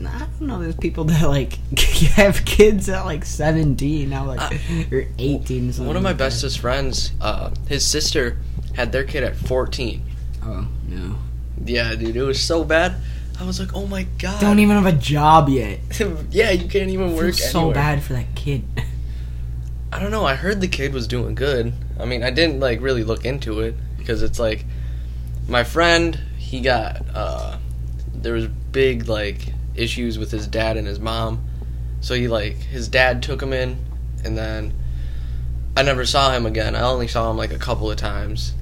[0.07, 0.61] I don't know.
[0.61, 1.55] There's people that like
[2.16, 4.53] have kids at like 17 now, like
[4.92, 5.72] or 18.
[5.72, 6.25] something One of my like that.
[6.25, 8.38] bestest friends, uh, his sister
[8.75, 10.03] had their kid at 14.
[10.44, 11.16] Oh no!
[11.64, 12.96] Yeah, dude, it was so bad.
[13.38, 14.40] I was like, oh my god.
[14.40, 15.81] Don't even have a job yet.
[16.31, 17.75] yeah, you can't even work so anywhere.
[17.75, 18.64] bad for that kid.
[19.92, 20.25] I don't know.
[20.25, 21.72] I heard the kid was doing good.
[21.99, 24.64] I mean, I didn't like really look into it because it's like
[25.49, 26.18] my friend.
[26.38, 27.59] He got uh,
[28.14, 31.45] there was big like issues with his dad and his mom,
[32.01, 33.79] so he like his dad took him in,
[34.25, 34.75] and then
[35.77, 36.75] I never saw him again.
[36.75, 38.55] I only saw him like a couple of times,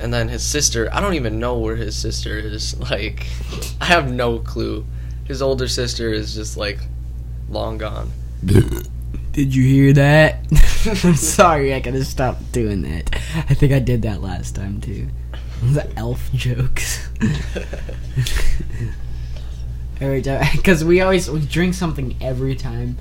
[0.00, 0.88] and then his sister.
[0.92, 2.76] I don't even know where his sister is.
[2.90, 3.26] Like,
[3.80, 4.84] I have no clue.
[5.24, 6.78] His older sister is just like
[7.48, 8.10] long gone.
[9.32, 10.40] Did you hear that?
[11.04, 13.14] I'm sorry, I gotta stop doing that.
[13.48, 15.08] I think I did that last time too.
[15.62, 17.08] The elf jokes.
[20.02, 22.96] Every time, because we always we drink something every time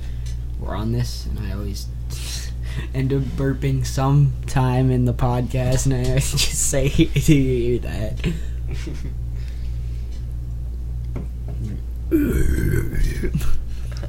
[0.60, 1.88] we're on this, and I always
[2.94, 7.80] end up burping sometime in the podcast, and I always just say, "Do you hear
[7.80, 8.34] that?"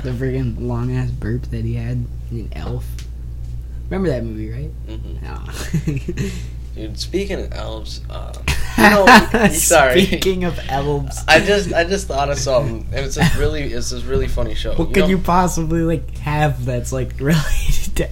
[0.02, 2.84] the friggin' long ass burp that he had in Elf.
[3.88, 4.70] Remember that movie, right?
[4.88, 5.22] Mhm.
[5.22, 6.42] No.
[6.74, 8.32] Dude, speaking of elves, uh,
[8.78, 10.04] you know, sorry.
[10.06, 13.90] Speaking of elves, I just I just thought of something, and it's this really it's
[13.90, 14.70] this really funny show.
[14.70, 18.06] what you could know, you possibly like have that's like related to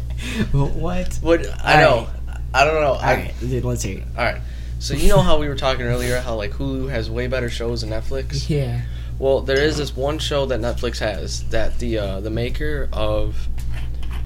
[0.53, 1.15] what?
[1.23, 2.09] What I know, Alright.
[2.53, 2.93] I don't know.
[2.93, 4.05] All I, right, dude, let's hear it.
[4.17, 4.41] all right.
[4.79, 7.81] So you know how we were talking earlier how like Hulu has way better shows
[7.83, 8.49] than Netflix.
[8.49, 8.83] Yeah.
[9.19, 13.49] Well, there is this one show that Netflix has that the uh, the maker of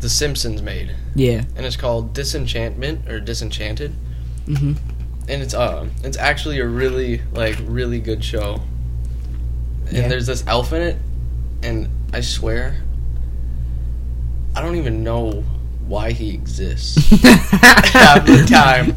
[0.00, 1.42] The Simpsons made, Yeah.
[1.56, 3.94] and it's called Disenchantment or Disenchanted,
[4.46, 4.76] Mhm.
[5.28, 8.60] and it's uh it's actually a really like really good show.
[9.86, 10.08] And Yeah.
[10.08, 10.96] there's this elf in it,
[11.62, 12.76] and I swear,
[14.56, 15.44] I don't even know
[15.86, 16.96] why he exists.
[17.22, 18.96] Half the time.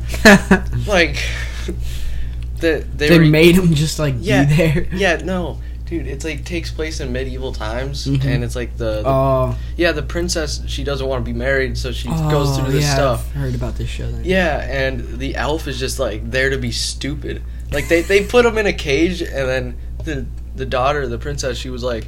[0.88, 1.18] like,
[2.60, 4.88] the, they, They were, made him just like Yeah, be there.
[4.94, 8.24] yeah, no, dude, it's like takes place in medieval times, Mhm.
[8.26, 9.56] and it's like the, the Oh.
[9.78, 12.94] yeah the princess she doesn't want to be married, so she goes through this yeah,
[12.94, 13.28] stuff.
[13.30, 14.12] I've heard about this show.
[14.12, 14.24] Then.
[14.26, 17.42] Yeah, and the elf is just like there to be stupid.
[17.72, 21.58] Like they they put him in a cage, and then the the daughter, the princess,
[21.58, 22.08] she was like,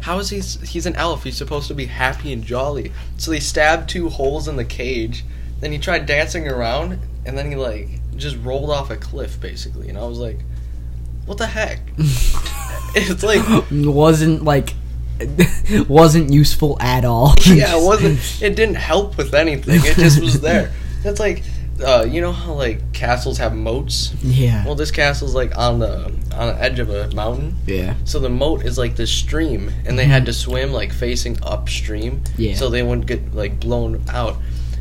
[0.00, 0.40] "How is he?
[0.66, 1.24] He's an elf.
[1.24, 5.24] He's supposed to be happy and jolly." So they stabbed two holes in the cage.
[5.60, 9.88] Then he tried dancing around, and then he like just rolled off a cliff, basically.
[9.88, 10.40] And I was like,
[11.26, 11.80] "What the heck?"
[12.96, 14.74] It's like wasn't like
[15.88, 17.34] wasn't useful at all.
[17.46, 18.18] yeah, it wasn't.
[18.42, 19.80] It didn't help with anything.
[19.82, 20.72] It just was there.
[21.02, 21.42] That's like,
[21.84, 24.14] uh, you know how like castles have moats.
[24.22, 24.64] Yeah.
[24.64, 27.94] Well, this castle's like on the on the edge of a mountain, yeah.
[28.04, 32.22] so the moat is like this stream, and they had to swim like facing upstream,
[32.36, 32.54] Yeah.
[32.54, 34.36] so they wouldn't get like blown out.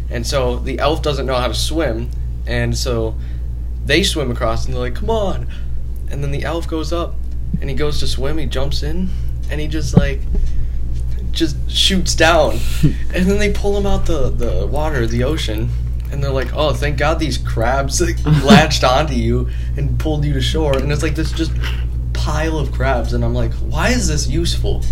[0.10, 2.10] And so the elf doesn't know how to swim,
[2.45, 3.15] and so
[3.86, 5.47] they swim across, and they're like, "Come on!"
[6.12, 7.15] And then the elf goes up,
[7.62, 8.38] and he goes to swim.
[8.38, 9.10] He jumps in,
[9.50, 10.22] and he just like
[11.32, 15.70] just shoots down, and then they pull him out the the water, the ocean.
[16.12, 20.34] And they're like, "Oh, thank God these crabs like, latched onto you and pulled you
[20.34, 21.52] to shore." And it's like this just
[22.13, 24.84] pile of crabs, and I'm like, "Why is this useful?"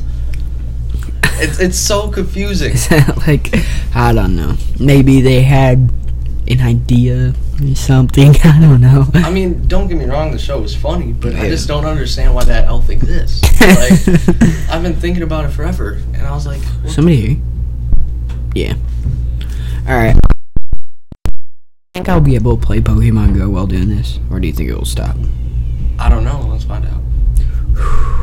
[1.36, 2.76] It's it's so confusing.
[3.28, 3.54] like
[3.95, 4.56] I don't know.
[4.80, 5.91] Maybe they had
[6.47, 7.34] an idea
[7.76, 8.36] something.
[8.43, 9.08] I don't know.
[9.15, 12.36] I mean, don't get me wrong, the show is funny, but I just don't understand
[12.36, 13.41] why that elf exists.
[13.63, 13.93] Like,
[14.69, 17.38] I've been thinking about it forever, and I was like, what Somebody here.
[18.56, 18.73] Yeah.
[19.88, 20.19] All right.
[21.26, 21.32] I
[21.93, 24.69] think I'll be able to play Pokemon Go while doing this, or do you think
[24.69, 25.15] it will stop?
[25.97, 26.45] I don't know.
[26.49, 28.12] Let's find out.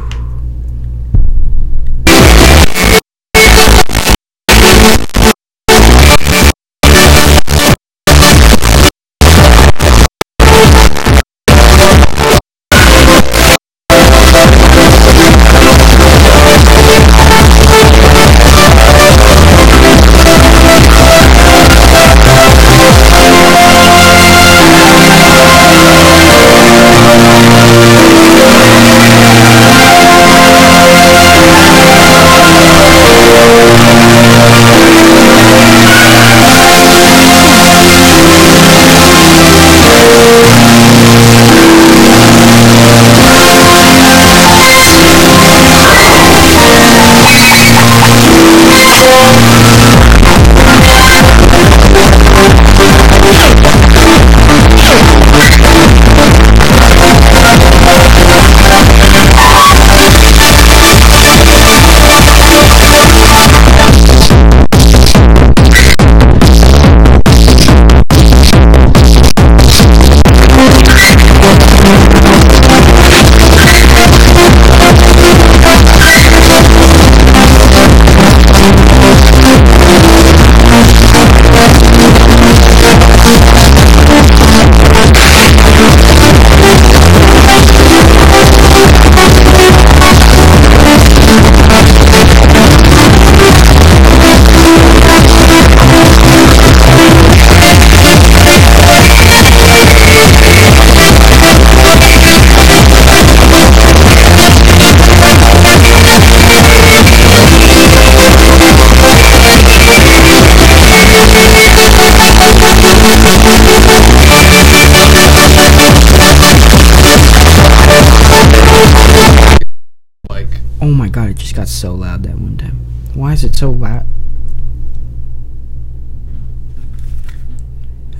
[120.96, 122.78] so loud that one time.
[123.14, 124.06] Why is it so loud?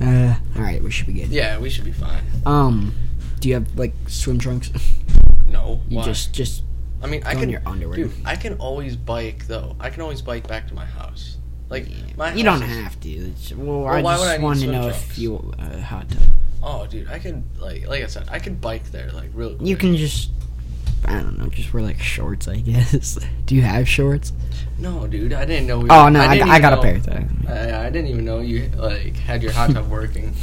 [0.01, 1.29] Uh, all right, we should be good.
[1.29, 2.23] Yeah, we should be fine.
[2.45, 2.95] Um,
[3.39, 4.71] do you have like swim trunks?
[5.47, 6.05] No, You why?
[6.05, 6.63] just just
[7.03, 7.49] I mean, I can.
[7.49, 7.95] your underwear.
[7.97, 9.75] Dude, I can always bike though.
[9.79, 11.37] I can always bike back to my house.
[11.69, 12.33] Like my.
[12.33, 13.09] you don't is- have to.
[13.09, 15.03] It's, well, Well, I why would I just wanted to know trunks?
[15.11, 16.21] if you uh, hot tub.
[16.63, 19.55] Oh, dude, I can, like like I said, I can bike there like real.
[19.55, 19.67] Quick.
[19.67, 20.29] You can just.
[21.05, 23.17] I don't know, just wear like shorts, I guess.
[23.45, 24.33] Do you have shorts?
[24.77, 25.79] No, dude, I didn't know.
[25.79, 27.23] We Oh no, I, didn't I even got a pair of that.
[27.47, 30.33] I, I didn't even know you like had your hot tub working.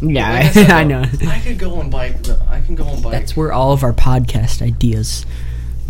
[0.00, 1.04] Yeah, Like said, I, I know.
[1.26, 2.16] I could go and bike.
[2.48, 3.12] I can go and bike.
[3.12, 5.24] That's where all of our podcast ideas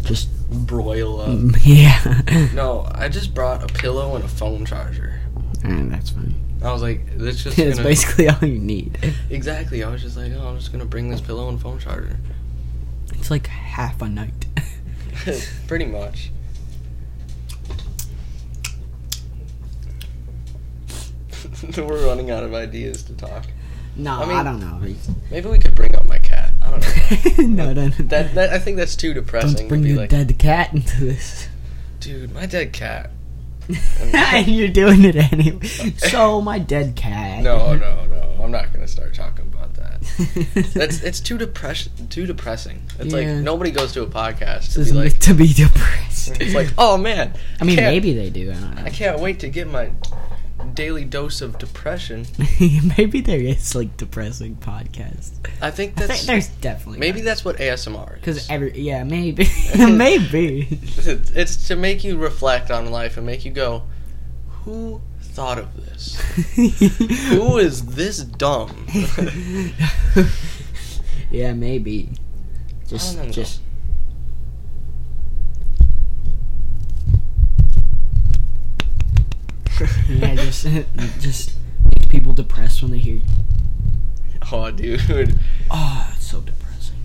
[0.03, 1.29] just broil up.
[1.31, 2.51] mm, yeah.
[2.55, 5.21] No, I just brought a pillow and a phone charger.
[5.65, 6.35] And that's fine.
[6.63, 9.15] I was like, this just It's basically all you need.
[9.29, 9.83] exactly.
[9.83, 12.17] I was just like, oh, I'm just gonna bring this pillow and phone charger.
[13.19, 14.47] It's like half a night.
[15.67, 16.31] Pretty much.
[21.77, 23.47] We're running out of ideas to talk.
[23.97, 24.79] no, I mean, I, don't know.
[25.31, 26.53] Maybe we could bring up my cat.
[26.63, 27.65] I don't know.
[27.65, 28.09] no, don't.
[28.11, 29.55] that, that I think that's too depressing.
[29.55, 31.49] don't bring to be the like, dead cat into this.
[32.01, 33.11] dude, my dead cat.
[34.13, 35.67] and you're doing it anyway.
[35.97, 37.43] So my dead cat.
[37.43, 38.39] No, no, no.
[38.43, 39.53] I'm not gonna start talking.
[40.75, 42.83] That's it's too depress too depressing.
[42.99, 43.41] It's like Yeah.
[43.41, 46.41] nobody goes to a podcast to be like, to be depressed.
[46.41, 47.35] it's like, oh man.
[47.61, 48.51] I mean, can't- maybe they do.
[48.51, 48.83] I don't know.
[48.85, 49.91] I can't wait to get my
[50.75, 52.27] daily dose of depression.
[52.99, 55.33] maybe there is like depressing podcasts.
[55.61, 58.21] I think I think that's there's definitely maybe that's what ASMR is.
[58.21, 60.67] because every yeah maybe maybe
[60.99, 63.83] it's to make you reflect on life and make you go,
[64.65, 65.01] who
[65.37, 66.19] thought of this?
[67.29, 68.87] Who is this dumb?
[71.31, 72.09] yeah maybe
[72.89, 73.61] just just
[80.09, 80.67] yeah just
[81.21, 81.53] just
[81.85, 83.21] makes people depressed when they hear
[84.53, 85.39] oh, dude,
[85.71, 86.97] oh it's so depressing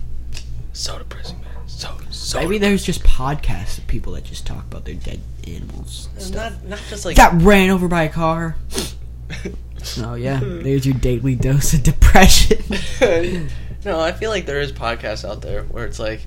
[0.72, 1.41] so depressing.
[2.22, 2.40] So so.
[2.40, 6.52] maybe there's just podcasts of people that just talk about their dead animals and stuff.
[6.52, 8.54] not not just like got ran over by a car
[9.98, 12.62] oh yeah there's your daily dose of depression
[13.84, 16.20] no, I feel like there is podcasts out there where it's like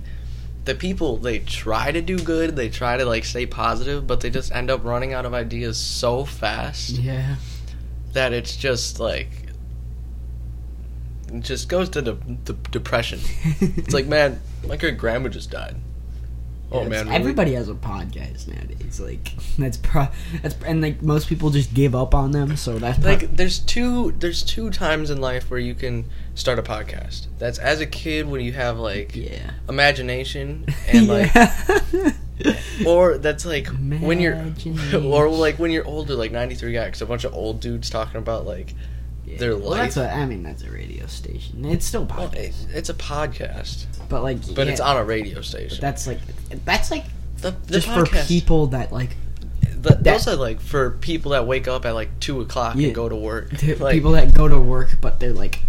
[0.66, 4.30] the people they try to do good, they try to like stay positive, but they
[4.30, 7.36] just end up running out of ideas so fast yeah
[8.14, 9.45] that it's just like
[11.32, 13.20] it just goes to the, the depression.
[13.60, 15.76] It's like, man, my great grandma just died.
[16.72, 17.16] Oh Yes, man, really?
[17.16, 19.00] everybody has a podcast nowadays.
[19.00, 20.08] Like that's pro.
[20.42, 22.58] That's and like most people just give up on them.
[22.58, 26.58] So that's pro- like there's two there's two times in life where you can start
[26.58, 27.28] a podcast.
[27.38, 29.52] That's as a kid when you have like yeah.
[29.70, 31.32] imagination and like
[32.86, 34.54] or that's like when you're
[34.96, 38.46] or like when you're older like 93 guys a bunch of old dudes talking about
[38.46, 38.74] like
[39.26, 39.38] Yeah.
[39.38, 40.12] their Well, that's a.
[40.12, 41.66] I mean, that's a radio station.
[41.66, 45.04] It's still well, podcast, it, it's a podcast but like, but yeah, it's on a
[45.04, 46.20] radio station that's like
[46.64, 47.06] that's like
[47.38, 49.16] the, the just for people that like
[49.62, 52.88] the, that- those are like for people that wake up at like 2 o'clock Yeah.
[52.88, 55.62] and go to work like, people that go to work, but they're like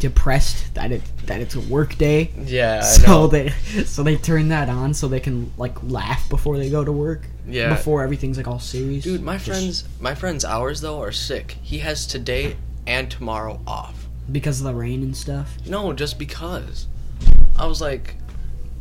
[0.00, 2.30] depressed that it that it's a work day.
[2.44, 3.50] yeah I so they
[3.84, 7.22] so they turn that on so they can like laugh before they go to work.
[7.46, 9.04] Yeah Before everything's like all serious.
[9.04, 14.06] dude my friends my friend's hours though are sick he has today and tomorrow off
[14.30, 15.56] because of the rain and stuff.
[15.66, 16.86] no just because
[17.58, 18.16] i was like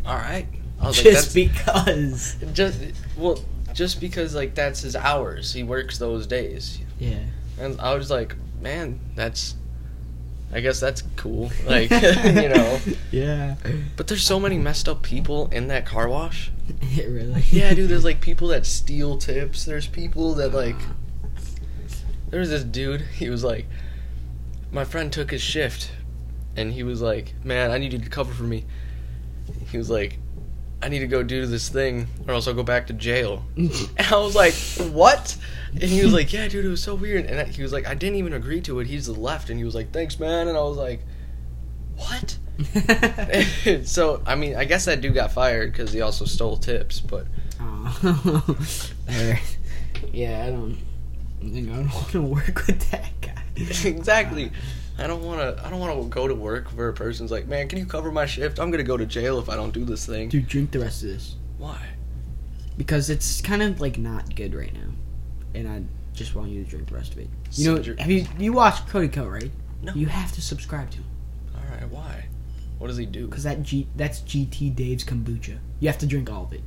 [0.06, 0.48] all right
[0.80, 2.36] i was Just like because.
[2.54, 2.80] just
[3.18, 3.44] well
[3.74, 7.20] just because like that's his hours he works those days Yeah.
[7.60, 9.56] and i was like man that's
[10.54, 11.52] i guess that's cool.
[11.66, 12.80] Like you know.
[13.12, 13.56] Yeah.
[13.96, 16.52] but there's so many messed up people in that car wash.
[16.82, 17.44] It really.
[17.52, 19.66] yeah dude there's like people that steal tips.
[19.66, 21.46] There's people that like uh-huh.
[22.30, 23.66] there was this dude he was like
[24.72, 25.92] my friend took his shift
[26.56, 28.66] and he was like man i need you to cover for me.
[29.70, 30.18] He was like
[30.82, 34.08] i need to go do this thing or else i'll go back to jail and
[34.10, 34.54] i was like
[34.94, 35.38] what
[35.74, 37.94] and he was like yeah dude it was so weird and he was like i
[37.94, 40.58] didn't even agree to it he just left and he was like thanks man and
[40.58, 41.02] i was like
[41.96, 42.38] what
[43.88, 47.26] so i mean i guess that dude got fired because he also stole tips but
[47.64, 48.58] Oh.
[50.12, 50.78] Yeah, I don't.
[51.42, 53.44] Think I don't want to work with that guy.
[53.56, 54.48] exactly.
[54.48, 54.50] Uh,
[54.98, 55.66] I don't want to.
[55.66, 58.12] I don't want to go to work where a person's like, "Man, can you cover
[58.12, 58.60] my shift?
[58.60, 61.02] I'm gonna go to jail if I don't do this thing." Dude, drink the rest
[61.04, 61.80] of this Why?
[62.78, 64.92] because it's kind of like not good right now,
[65.56, 65.82] and I
[66.14, 67.30] just want you to drink the rest of it.
[67.54, 69.52] You know, So you're- have you you watched Cody Ko right?
[69.82, 69.94] No.
[69.94, 71.06] You have to subscribe to him
[71.56, 71.90] All right.
[71.90, 72.26] Why?
[72.78, 73.28] What does he do?
[73.28, 75.58] because that G that's GT Dave's kombucha.
[75.80, 76.62] You have to drink all of it.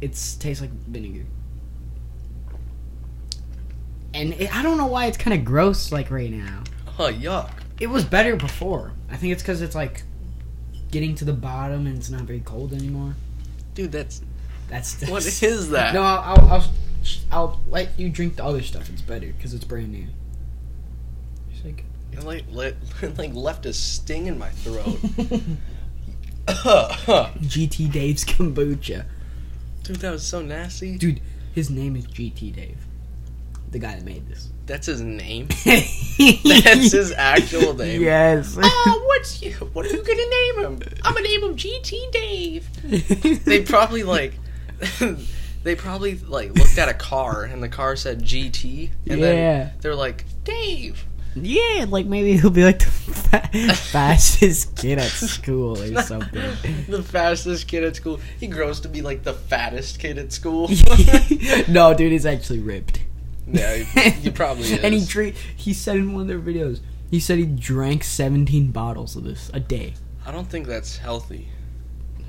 [0.00, 1.24] It's tastes like vinegar.
[4.18, 6.64] And it, I don't know why it's kind of gross like right now.
[6.98, 7.52] Oh yuck.
[7.78, 8.92] It was better before.
[9.08, 10.02] I think it's because it's like
[10.90, 13.14] getting to the bottom and it's not very cold anymore.
[13.74, 14.20] Dude, that's
[14.68, 15.94] That's, that's what is that?
[15.94, 16.72] No, I'll, I'll I'll
[17.30, 18.90] I'll let you drink the other stuff.
[18.90, 20.08] It's better because it's brand new.
[21.52, 22.44] Just like It like
[23.18, 24.98] like left a sting in my throat.
[26.48, 29.04] GT Dave's kombucha.
[29.84, 30.98] Dude, that was so nasty.
[30.98, 31.20] Dude,
[31.54, 32.78] his name is GT Dave.
[33.70, 34.48] The guy that made this.
[34.66, 35.48] That's his name.
[35.64, 38.02] That's his actual name.
[38.02, 38.56] Yes.
[38.60, 39.52] Oh, what's you?
[39.72, 40.92] What are you gonna name him?
[41.04, 42.68] I'm gonna name him GT Dave.
[43.44, 44.34] They probably like,
[45.64, 49.26] they probably like looked at a car and the car said GT, and Yeah.
[49.26, 51.04] then they're like Dave.
[51.34, 56.42] yeah, like maybe he'll be like the fa- fastest kid at school or something.
[56.88, 58.18] the fastest kid at school.
[58.40, 60.68] He grows to be like the fattest kid at school.
[61.68, 63.00] no, dude, he's actually ripped.
[63.50, 64.78] Yeah, he, he probably is.
[64.84, 65.34] And he drank.
[65.56, 66.80] He said in one of their videos,
[67.10, 69.94] he said he drank 17 bottles of this a day.
[70.26, 71.48] I don't think that's healthy.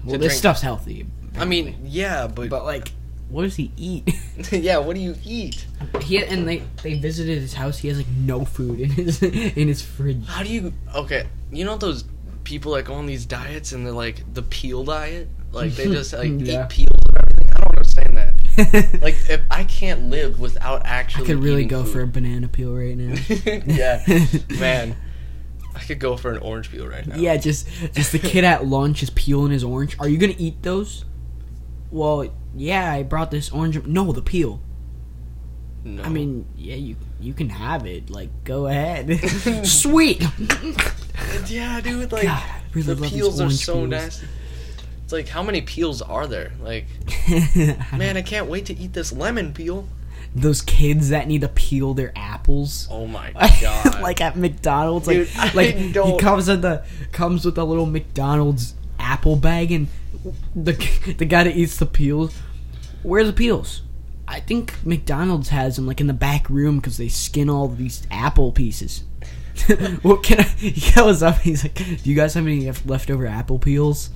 [0.06, 1.06] Well, this drink- stuff's healthy.
[1.38, 2.92] I mean, yeah, but, but like,
[3.30, 4.10] what does he eat?
[4.52, 5.66] yeah, what do you eat?
[6.02, 7.78] he and they they visited his house.
[7.78, 10.26] He has like no food in his in his fridge.
[10.28, 10.74] How do you?
[10.96, 12.06] Okay, you know those
[12.44, 16.14] people that go on these diets and they're like the peel diet, like they just
[16.14, 16.68] like Yeah.
[16.76, 17.50] eat everything.
[17.56, 18.29] I don't understand that.
[19.02, 22.74] Like, if I can't live without actually, I could really go for a banana peel
[22.74, 23.16] right now.
[23.66, 24.04] yeah,
[24.60, 24.96] man,
[25.76, 27.16] I could go for an orange peel right now.
[27.16, 29.98] Yeah, just just the kid at lunch is peeling his orange.
[30.00, 31.06] Are you gonna eat those?
[31.92, 33.84] Well, yeah, I brought this orange.
[33.86, 34.62] No, the peel.
[35.84, 36.04] No.
[36.04, 38.10] I mean, yeah, you you can have it.
[38.10, 39.20] Like, go ahead.
[39.66, 40.22] Sweet.
[41.48, 43.90] yeah, dude, like God, I really the peels are so peels.
[43.90, 44.28] nasty.
[45.10, 46.52] It's like how many peels are there?
[46.62, 46.86] Like,
[47.98, 49.88] Man, I can't wait to eat this lemon peel.
[50.36, 52.88] those kids that need to peel their apples.
[52.92, 54.02] Oh my god!
[54.02, 58.76] like at McDonald's, like I like he comes with the comes with a little McDonald's
[59.00, 59.88] apple bag, and
[60.56, 60.74] the
[61.18, 62.38] the guy that eats the peels,
[63.02, 63.82] where's the peels?
[64.28, 68.06] I think McDonald's has them like in the back room because they skin all these
[68.12, 69.06] apple pieces.
[70.04, 70.44] what can I?
[70.44, 71.40] He goes up.
[71.40, 74.12] He's like, "Do you guys have any leftover apple peels?"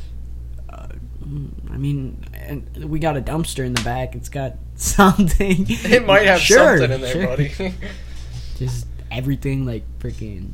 [1.71, 4.15] I mean, and we got a dumpster in the back.
[4.15, 5.65] It's got something.
[5.69, 7.27] it might have Sure, something in there, sure.
[7.27, 7.53] buddy.
[8.57, 10.51] Just everything like freaking.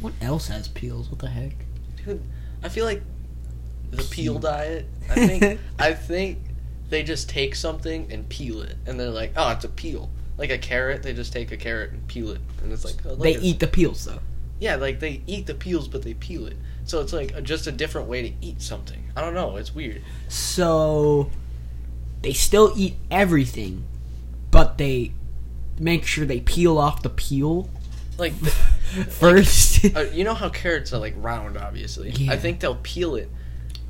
[0.00, 1.08] What else has peels?
[1.10, 1.52] What the heck?
[2.04, 2.22] Dude,
[2.62, 3.02] I feel like
[3.90, 4.86] the peel diet.
[5.10, 6.38] I think I think
[6.90, 10.50] they just take something and peel it, and they're like, "Oh, it's a peel." Like
[10.50, 13.36] a carrot, they just take a carrot and peel it, and it's like oh, They
[13.36, 14.18] eat the peels though.
[14.60, 16.56] Yeah, like they eat the peels, but they peel it.
[16.84, 19.10] So it's like a, just a different way to eat something.
[19.16, 19.56] I don't know.
[19.56, 20.02] It's weird.
[20.28, 21.30] So
[22.22, 23.84] they still eat everything,
[24.50, 25.12] but they
[25.78, 27.68] make sure they peel off the peel
[28.18, 29.84] Like, the, first.
[29.96, 32.10] uh, you know how carrots are like round, obviously.
[32.10, 32.32] Yeah.
[32.32, 33.30] I think they'll peel it,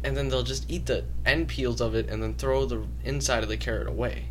[0.03, 3.43] and then they'll just eat the end peels of it, and then throw the inside
[3.43, 4.27] of the carrot away,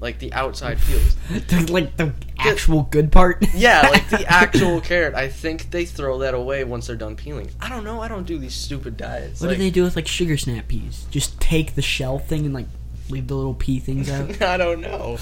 [0.00, 1.16] like the outside peels.
[1.70, 3.44] Like the actual good part.
[3.54, 5.14] Yeah, like the actual carrot.
[5.14, 7.50] I think they throw that away once they're done peeling.
[7.60, 8.00] I don't know.
[8.00, 9.40] I don't do these stupid diets.
[9.40, 11.06] What like, do they do with like sugar snap peas?
[11.10, 12.66] Just take the shell thing and like
[13.08, 14.42] leave the little pea things out.
[14.42, 15.18] I don't know.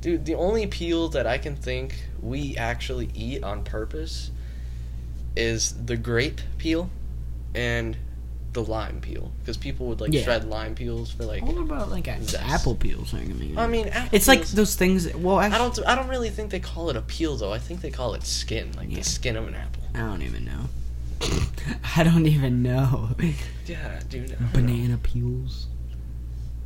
[0.00, 4.30] Dude, the only peel that I can think we actually eat on purpose
[5.36, 6.90] is the grape peel
[7.54, 7.96] and
[8.54, 9.30] the lime peel.
[9.40, 10.22] Because people would like Yeah.
[10.22, 11.44] shred lime peels for like.
[11.44, 12.42] what about like a- Zest.
[12.42, 13.12] apple peels?
[13.12, 15.12] I mean, I mean, apple it's like those things.
[15.14, 15.78] Well, I don't.
[15.86, 17.52] I don't really think they call it a peel though.
[17.52, 18.98] I think they call it skin, like Yeah.
[18.98, 19.82] the skin of an apple.
[19.94, 20.68] I don't even know.
[21.96, 23.10] I don't even know.
[23.66, 24.24] Yeah, dude.
[24.32, 24.48] I don't know.
[24.52, 25.68] Banana peels.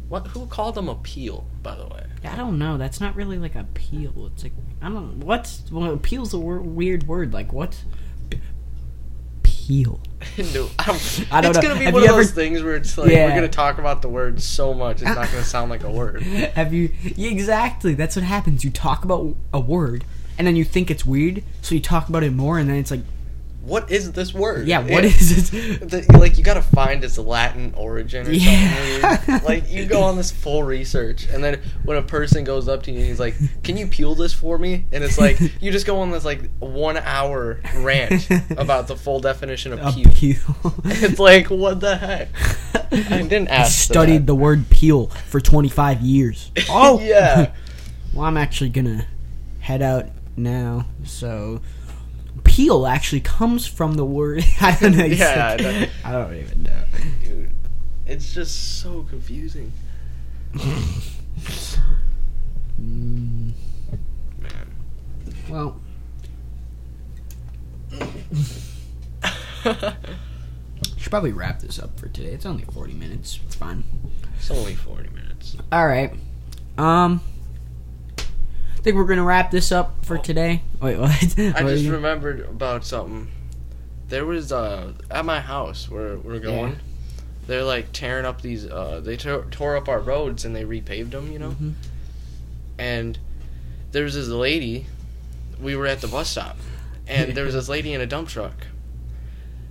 [0.08, 0.26] What?
[0.28, 1.46] Who called them a peel?
[1.62, 2.04] By the way.
[2.24, 2.76] I don't know.
[2.76, 4.30] That's not really like a peel.
[4.34, 5.20] It's like I don't.
[5.20, 7.32] What's well, peel's a weird word.
[7.32, 7.84] Like what?
[9.42, 10.00] Peel.
[10.54, 11.26] No, I don't.
[11.30, 11.62] I don't it's know.
[11.62, 13.26] gonna be Have one of those things where it's like Yeah.
[13.28, 16.22] we're gonna talk about the word so much it's not gonna sound like a word.
[16.22, 16.90] Have you?
[17.16, 17.94] Yeah, exactly.
[17.94, 18.64] That's what happens.
[18.64, 20.04] You talk about a word,
[20.36, 22.90] and then you think it's weird, so you talk about it more, and then it's
[22.90, 23.00] like,
[23.68, 24.66] What is this word?
[24.66, 25.80] yeah, what It- is it?
[25.90, 29.18] the, like you gotta find its Latin origin or Yeah.
[29.18, 29.44] something.
[29.44, 32.90] Like you go on this full research, and then when a person goes up to
[32.90, 35.86] you and he's like, "Can you peel this for me?" and it's like you just
[35.86, 40.10] go on this like one hour rant about the full definition of peel.
[40.12, 40.74] peel.
[40.86, 42.28] It's like what the heck?
[42.90, 43.86] I didn't I ask.
[43.88, 46.50] for studied the word peel for 25 years.
[46.70, 47.52] Oh, yeah.
[48.14, 49.06] well, I'm actually gonna
[49.60, 50.06] head out
[50.38, 50.86] now.
[51.04, 51.60] So,
[52.58, 54.44] peel actually comes from the word.
[54.60, 55.04] I don't know.
[55.04, 55.86] Yeah, I know.
[56.04, 56.82] I don't even know.
[57.22, 57.52] dude.
[58.04, 59.72] It's just so confusing.
[60.56, 61.02] Mm,
[64.40, 64.74] Man.
[65.48, 65.80] well,
[70.96, 72.30] should probably wrap this up for today.
[72.30, 73.38] It's only 40 minutes.
[73.46, 73.84] It's fine.
[74.36, 75.56] it's only 40 minutes.
[75.70, 76.12] All right.
[76.76, 77.20] Um,
[78.78, 80.62] I think we're gonna wrap this up for today.
[80.80, 81.10] Wait, what?
[81.10, 83.28] I What just remembered about something.
[84.08, 86.72] There was uh at my house where we're going.
[86.72, 86.78] Yeah.
[87.48, 88.66] They're like tearing up these.
[88.66, 91.32] uh They tore, tore up our roads and they repaved them.
[91.32, 91.50] You know.
[91.50, 91.74] Mhm.
[92.78, 93.18] And
[93.90, 94.86] there was this lady.
[95.60, 96.56] We were at the bus stop,
[97.08, 98.68] and there was this lady in a dump truck.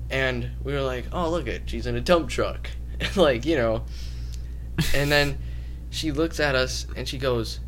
[0.10, 2.70] And we were like, "Oh, look it, she's in a dump truck,"
[3.16, 3.84] like you know.
[4.94, 5.38] And then
[5.90, 7.62] she looks at us and she goes,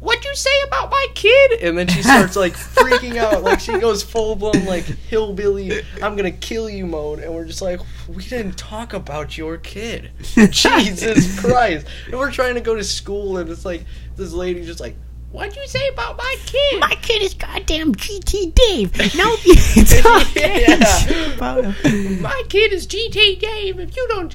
[0.00, 3.78] "What'd you say about my kid?" And then she starts like freaking out, like she
[3.78, 8.24] goes full blown like hillbilly, "I'm gonna kill you" mode, and we're just like, "We
[8.24, 10.10] didn't talk about your kid."
[10.50, 11.86] Jesus Christ!
[12.06, 13.84] And we're trying to go to school, and it's like
[14.16, 14.94] this lady just like,
[15.32, 19.14] "What'd you say about my kid?" My kid is goddamn GT Dave.
[19.16, 21.32] No, you talk Yeah.
[21.34, 22.22] about him.
[22.22, 23.78] My kid is GT Dave.
[23.80, 24.34] If you don't,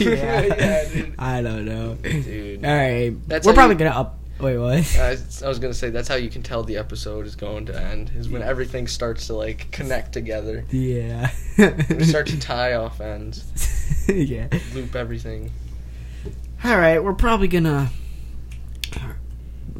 [0.00, 0.42] yeah.
[0.42, 1.14] Yeah, dude.
[1.18, 1.94] I don't know.
[1.94, 2.64] dude.
[2.64, 4.16] All right, That's we're probably you- gonna up.
[4.40, 4.96] Wait, what?
[4.98, 7.78] I, I was gonna say that's how you can tell the episode is going to
[7.80, 10.64] end is when everything starts to like connect together.
[10.70, 11.30] yeah.
[11.58, 13.44] We start to tie off ends,
[14.08, 14.48] yeah.
[14.74, 15.50] loop everything.
[16.64, 17.90] All right, we're probably gonna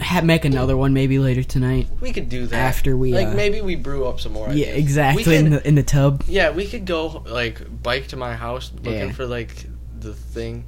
[0.00, 1.88] ha- make another one maybe later tonight.
[2.00, 4.50] We could do that After we, like uh, maybe we brew up some more.
[4.50, 6.24] Yeah, exactly We in the in the tub.
[6.26, 9.12] yeah, we could go like bike to my house looking Yeah.
[9.12, 9.66] for like
[9.98, 10.64] the thing,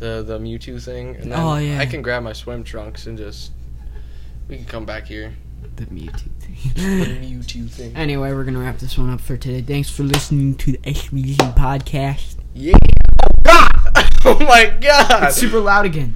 [0.00, 1.78] the the Mewtwo thing, and then Oh, yeah.
[1.78, 3.52] I can grab my swim trunks and just
[4.48, 5.34] we can come back here.
[5.76, 6.56] The Mewtwo thing.
[6.74, 7.26] The.
[7.26, 7.94] Mewtwo thing.
[7.96, 9.62] anyway, we're gonna wrap this one up for today.
[9.62, 12.36] Thanks for listening to the SVG podcast.
[12.54, 12.76] Yeah.
[14.22, 15.24] Oh my god!
[15.28, 16.14] It's super loud again.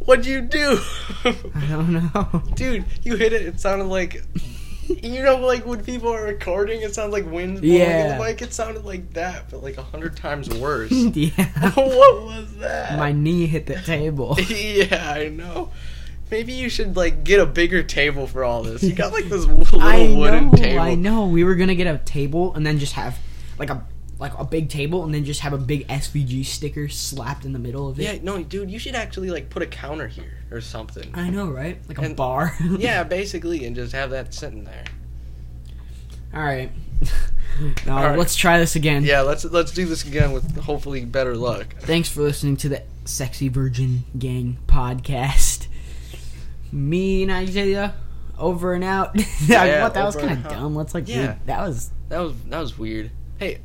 [0.00, 0.78] What'd you do?
[1.24, 2.42] I don't know.
[2.54, 3.42] Dude, you hit it.
[3.42, 4.22] It sounded like.
[5.02, 8.18] You know, like when people are recording, it sounds like wind blowing in Yeah.
[8.18, 8.42] the mic.
[8.42, 10.90] It sounded like that, but like a hundred times worse.
[10.92, 11.70] yeah.
[11.74, 12.98] what was that?
[12.98, 14.36] My knee hit the table.
[14.48, 15.70] yeah, I know.
[16.30, 18.82] Maybe you should like get a bigger table for all this.
[18.82, 20.80] You got like this little I wooden know, table.
[20.80, 21.26] I know.
[21.26, 23.16] We were gonna get a table and then just have
[23.58, 23.84] like a
[24.18, 27.58] like a big table and then just have a big SVG sticker slapped in the
[27.58, 28.02] middle of it.
[28.04, 31.10] Yeah, no, dude, you should actually like put a counter here or something.
[31.14, 31.78] I know, right?
[31.88, 32.54] Like a And- bar.
[32.78, 34.84] yeah, basically, and just have that sitting there.
[36.34, 36.70] All right.
[37.86, 38.18] now All right.
[38.18, 39.04] let's try this again.
[39.04, 41.74] Yeah, let's let's do this again with hopefully better luck.
[41.80, 45.66] Thanks for listening to the Sexy Virgin Gang podcast.
[46.72, 47.94] Me and Isaiah,
[48.38, 49.14] over and out.
[49.46, 50.74] Yeah, what, that was kind of dumb.
[50.74, 51.26] Let's like, Yeah.
[51.34, 53.10] dude, that was That was that was weird.
[53.38, 53.58] Hey,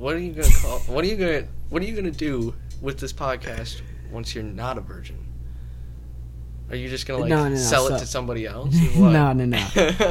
[0.00, 0.78] what are you gonna call?
[0.80, 4.78] what are you gonna What are you gonna do with this podcast once you're not
[4.78, 5.18] a virgin?
[6.70, 8.74] Are you just gonna like No, no, no, sell so- it to somebody else?
[8.96, 9.66] No, no, no.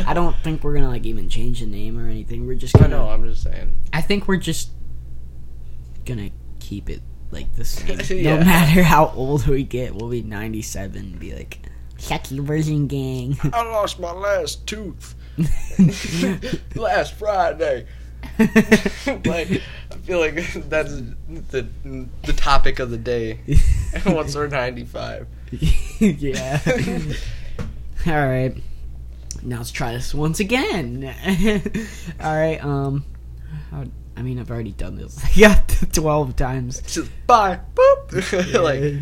[0.06, 2.46] I don't think we're gonna like even change the name or anything.
[2.46, 2.98] We're just I gonna.
[2.98, 3.10] know.
[3.10, 3.76] I'm just saying.
[3.92, 4.70] I think we're just
[6.06, 6.30] gonna
[6.60, 8.00] keep it like the same.
[8.24, 8.40] Yeah.
[8.40, 11.60] No matter how old we get, we'll be 97 and be like,
[11.98, 13.38] Sexy Virgin Gang.
[13.54, 15.16] I lost my last tooth
[16.76, 17.86] last Friday.
[19.26, 19.62] like
[19.92, 20.36] I feel like
[20.70, 20.94] that's
[21.52, 21.68] the
[22.24, 23.40] the topic of the day.
[24.06, 25.28] Once we're 95.
[26.00, 26.60] yeah.
[28.06, 28.56] All right.
[29.44, 31.04] Now let's try this once again.
[32.22, 32.64] All right.
[32.64, 33.06] Um.
[33.72, 33.86] how-
[34.18, 35.18] I mean, I've already done this.
[35.38, 35.62] Yeah,
[35.94, 36.82] twelve times.
[36.82, 37.60] Just bye.
[37.74, 38.62] Boop.
[38.62, 39.02] like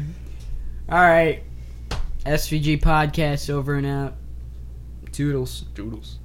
[0.90, 1.44] All right.
[2.24, 4.14] SVG podcast over and out.
[5.12, 5.62] Toodles.
[5.74, 6.17] doodles.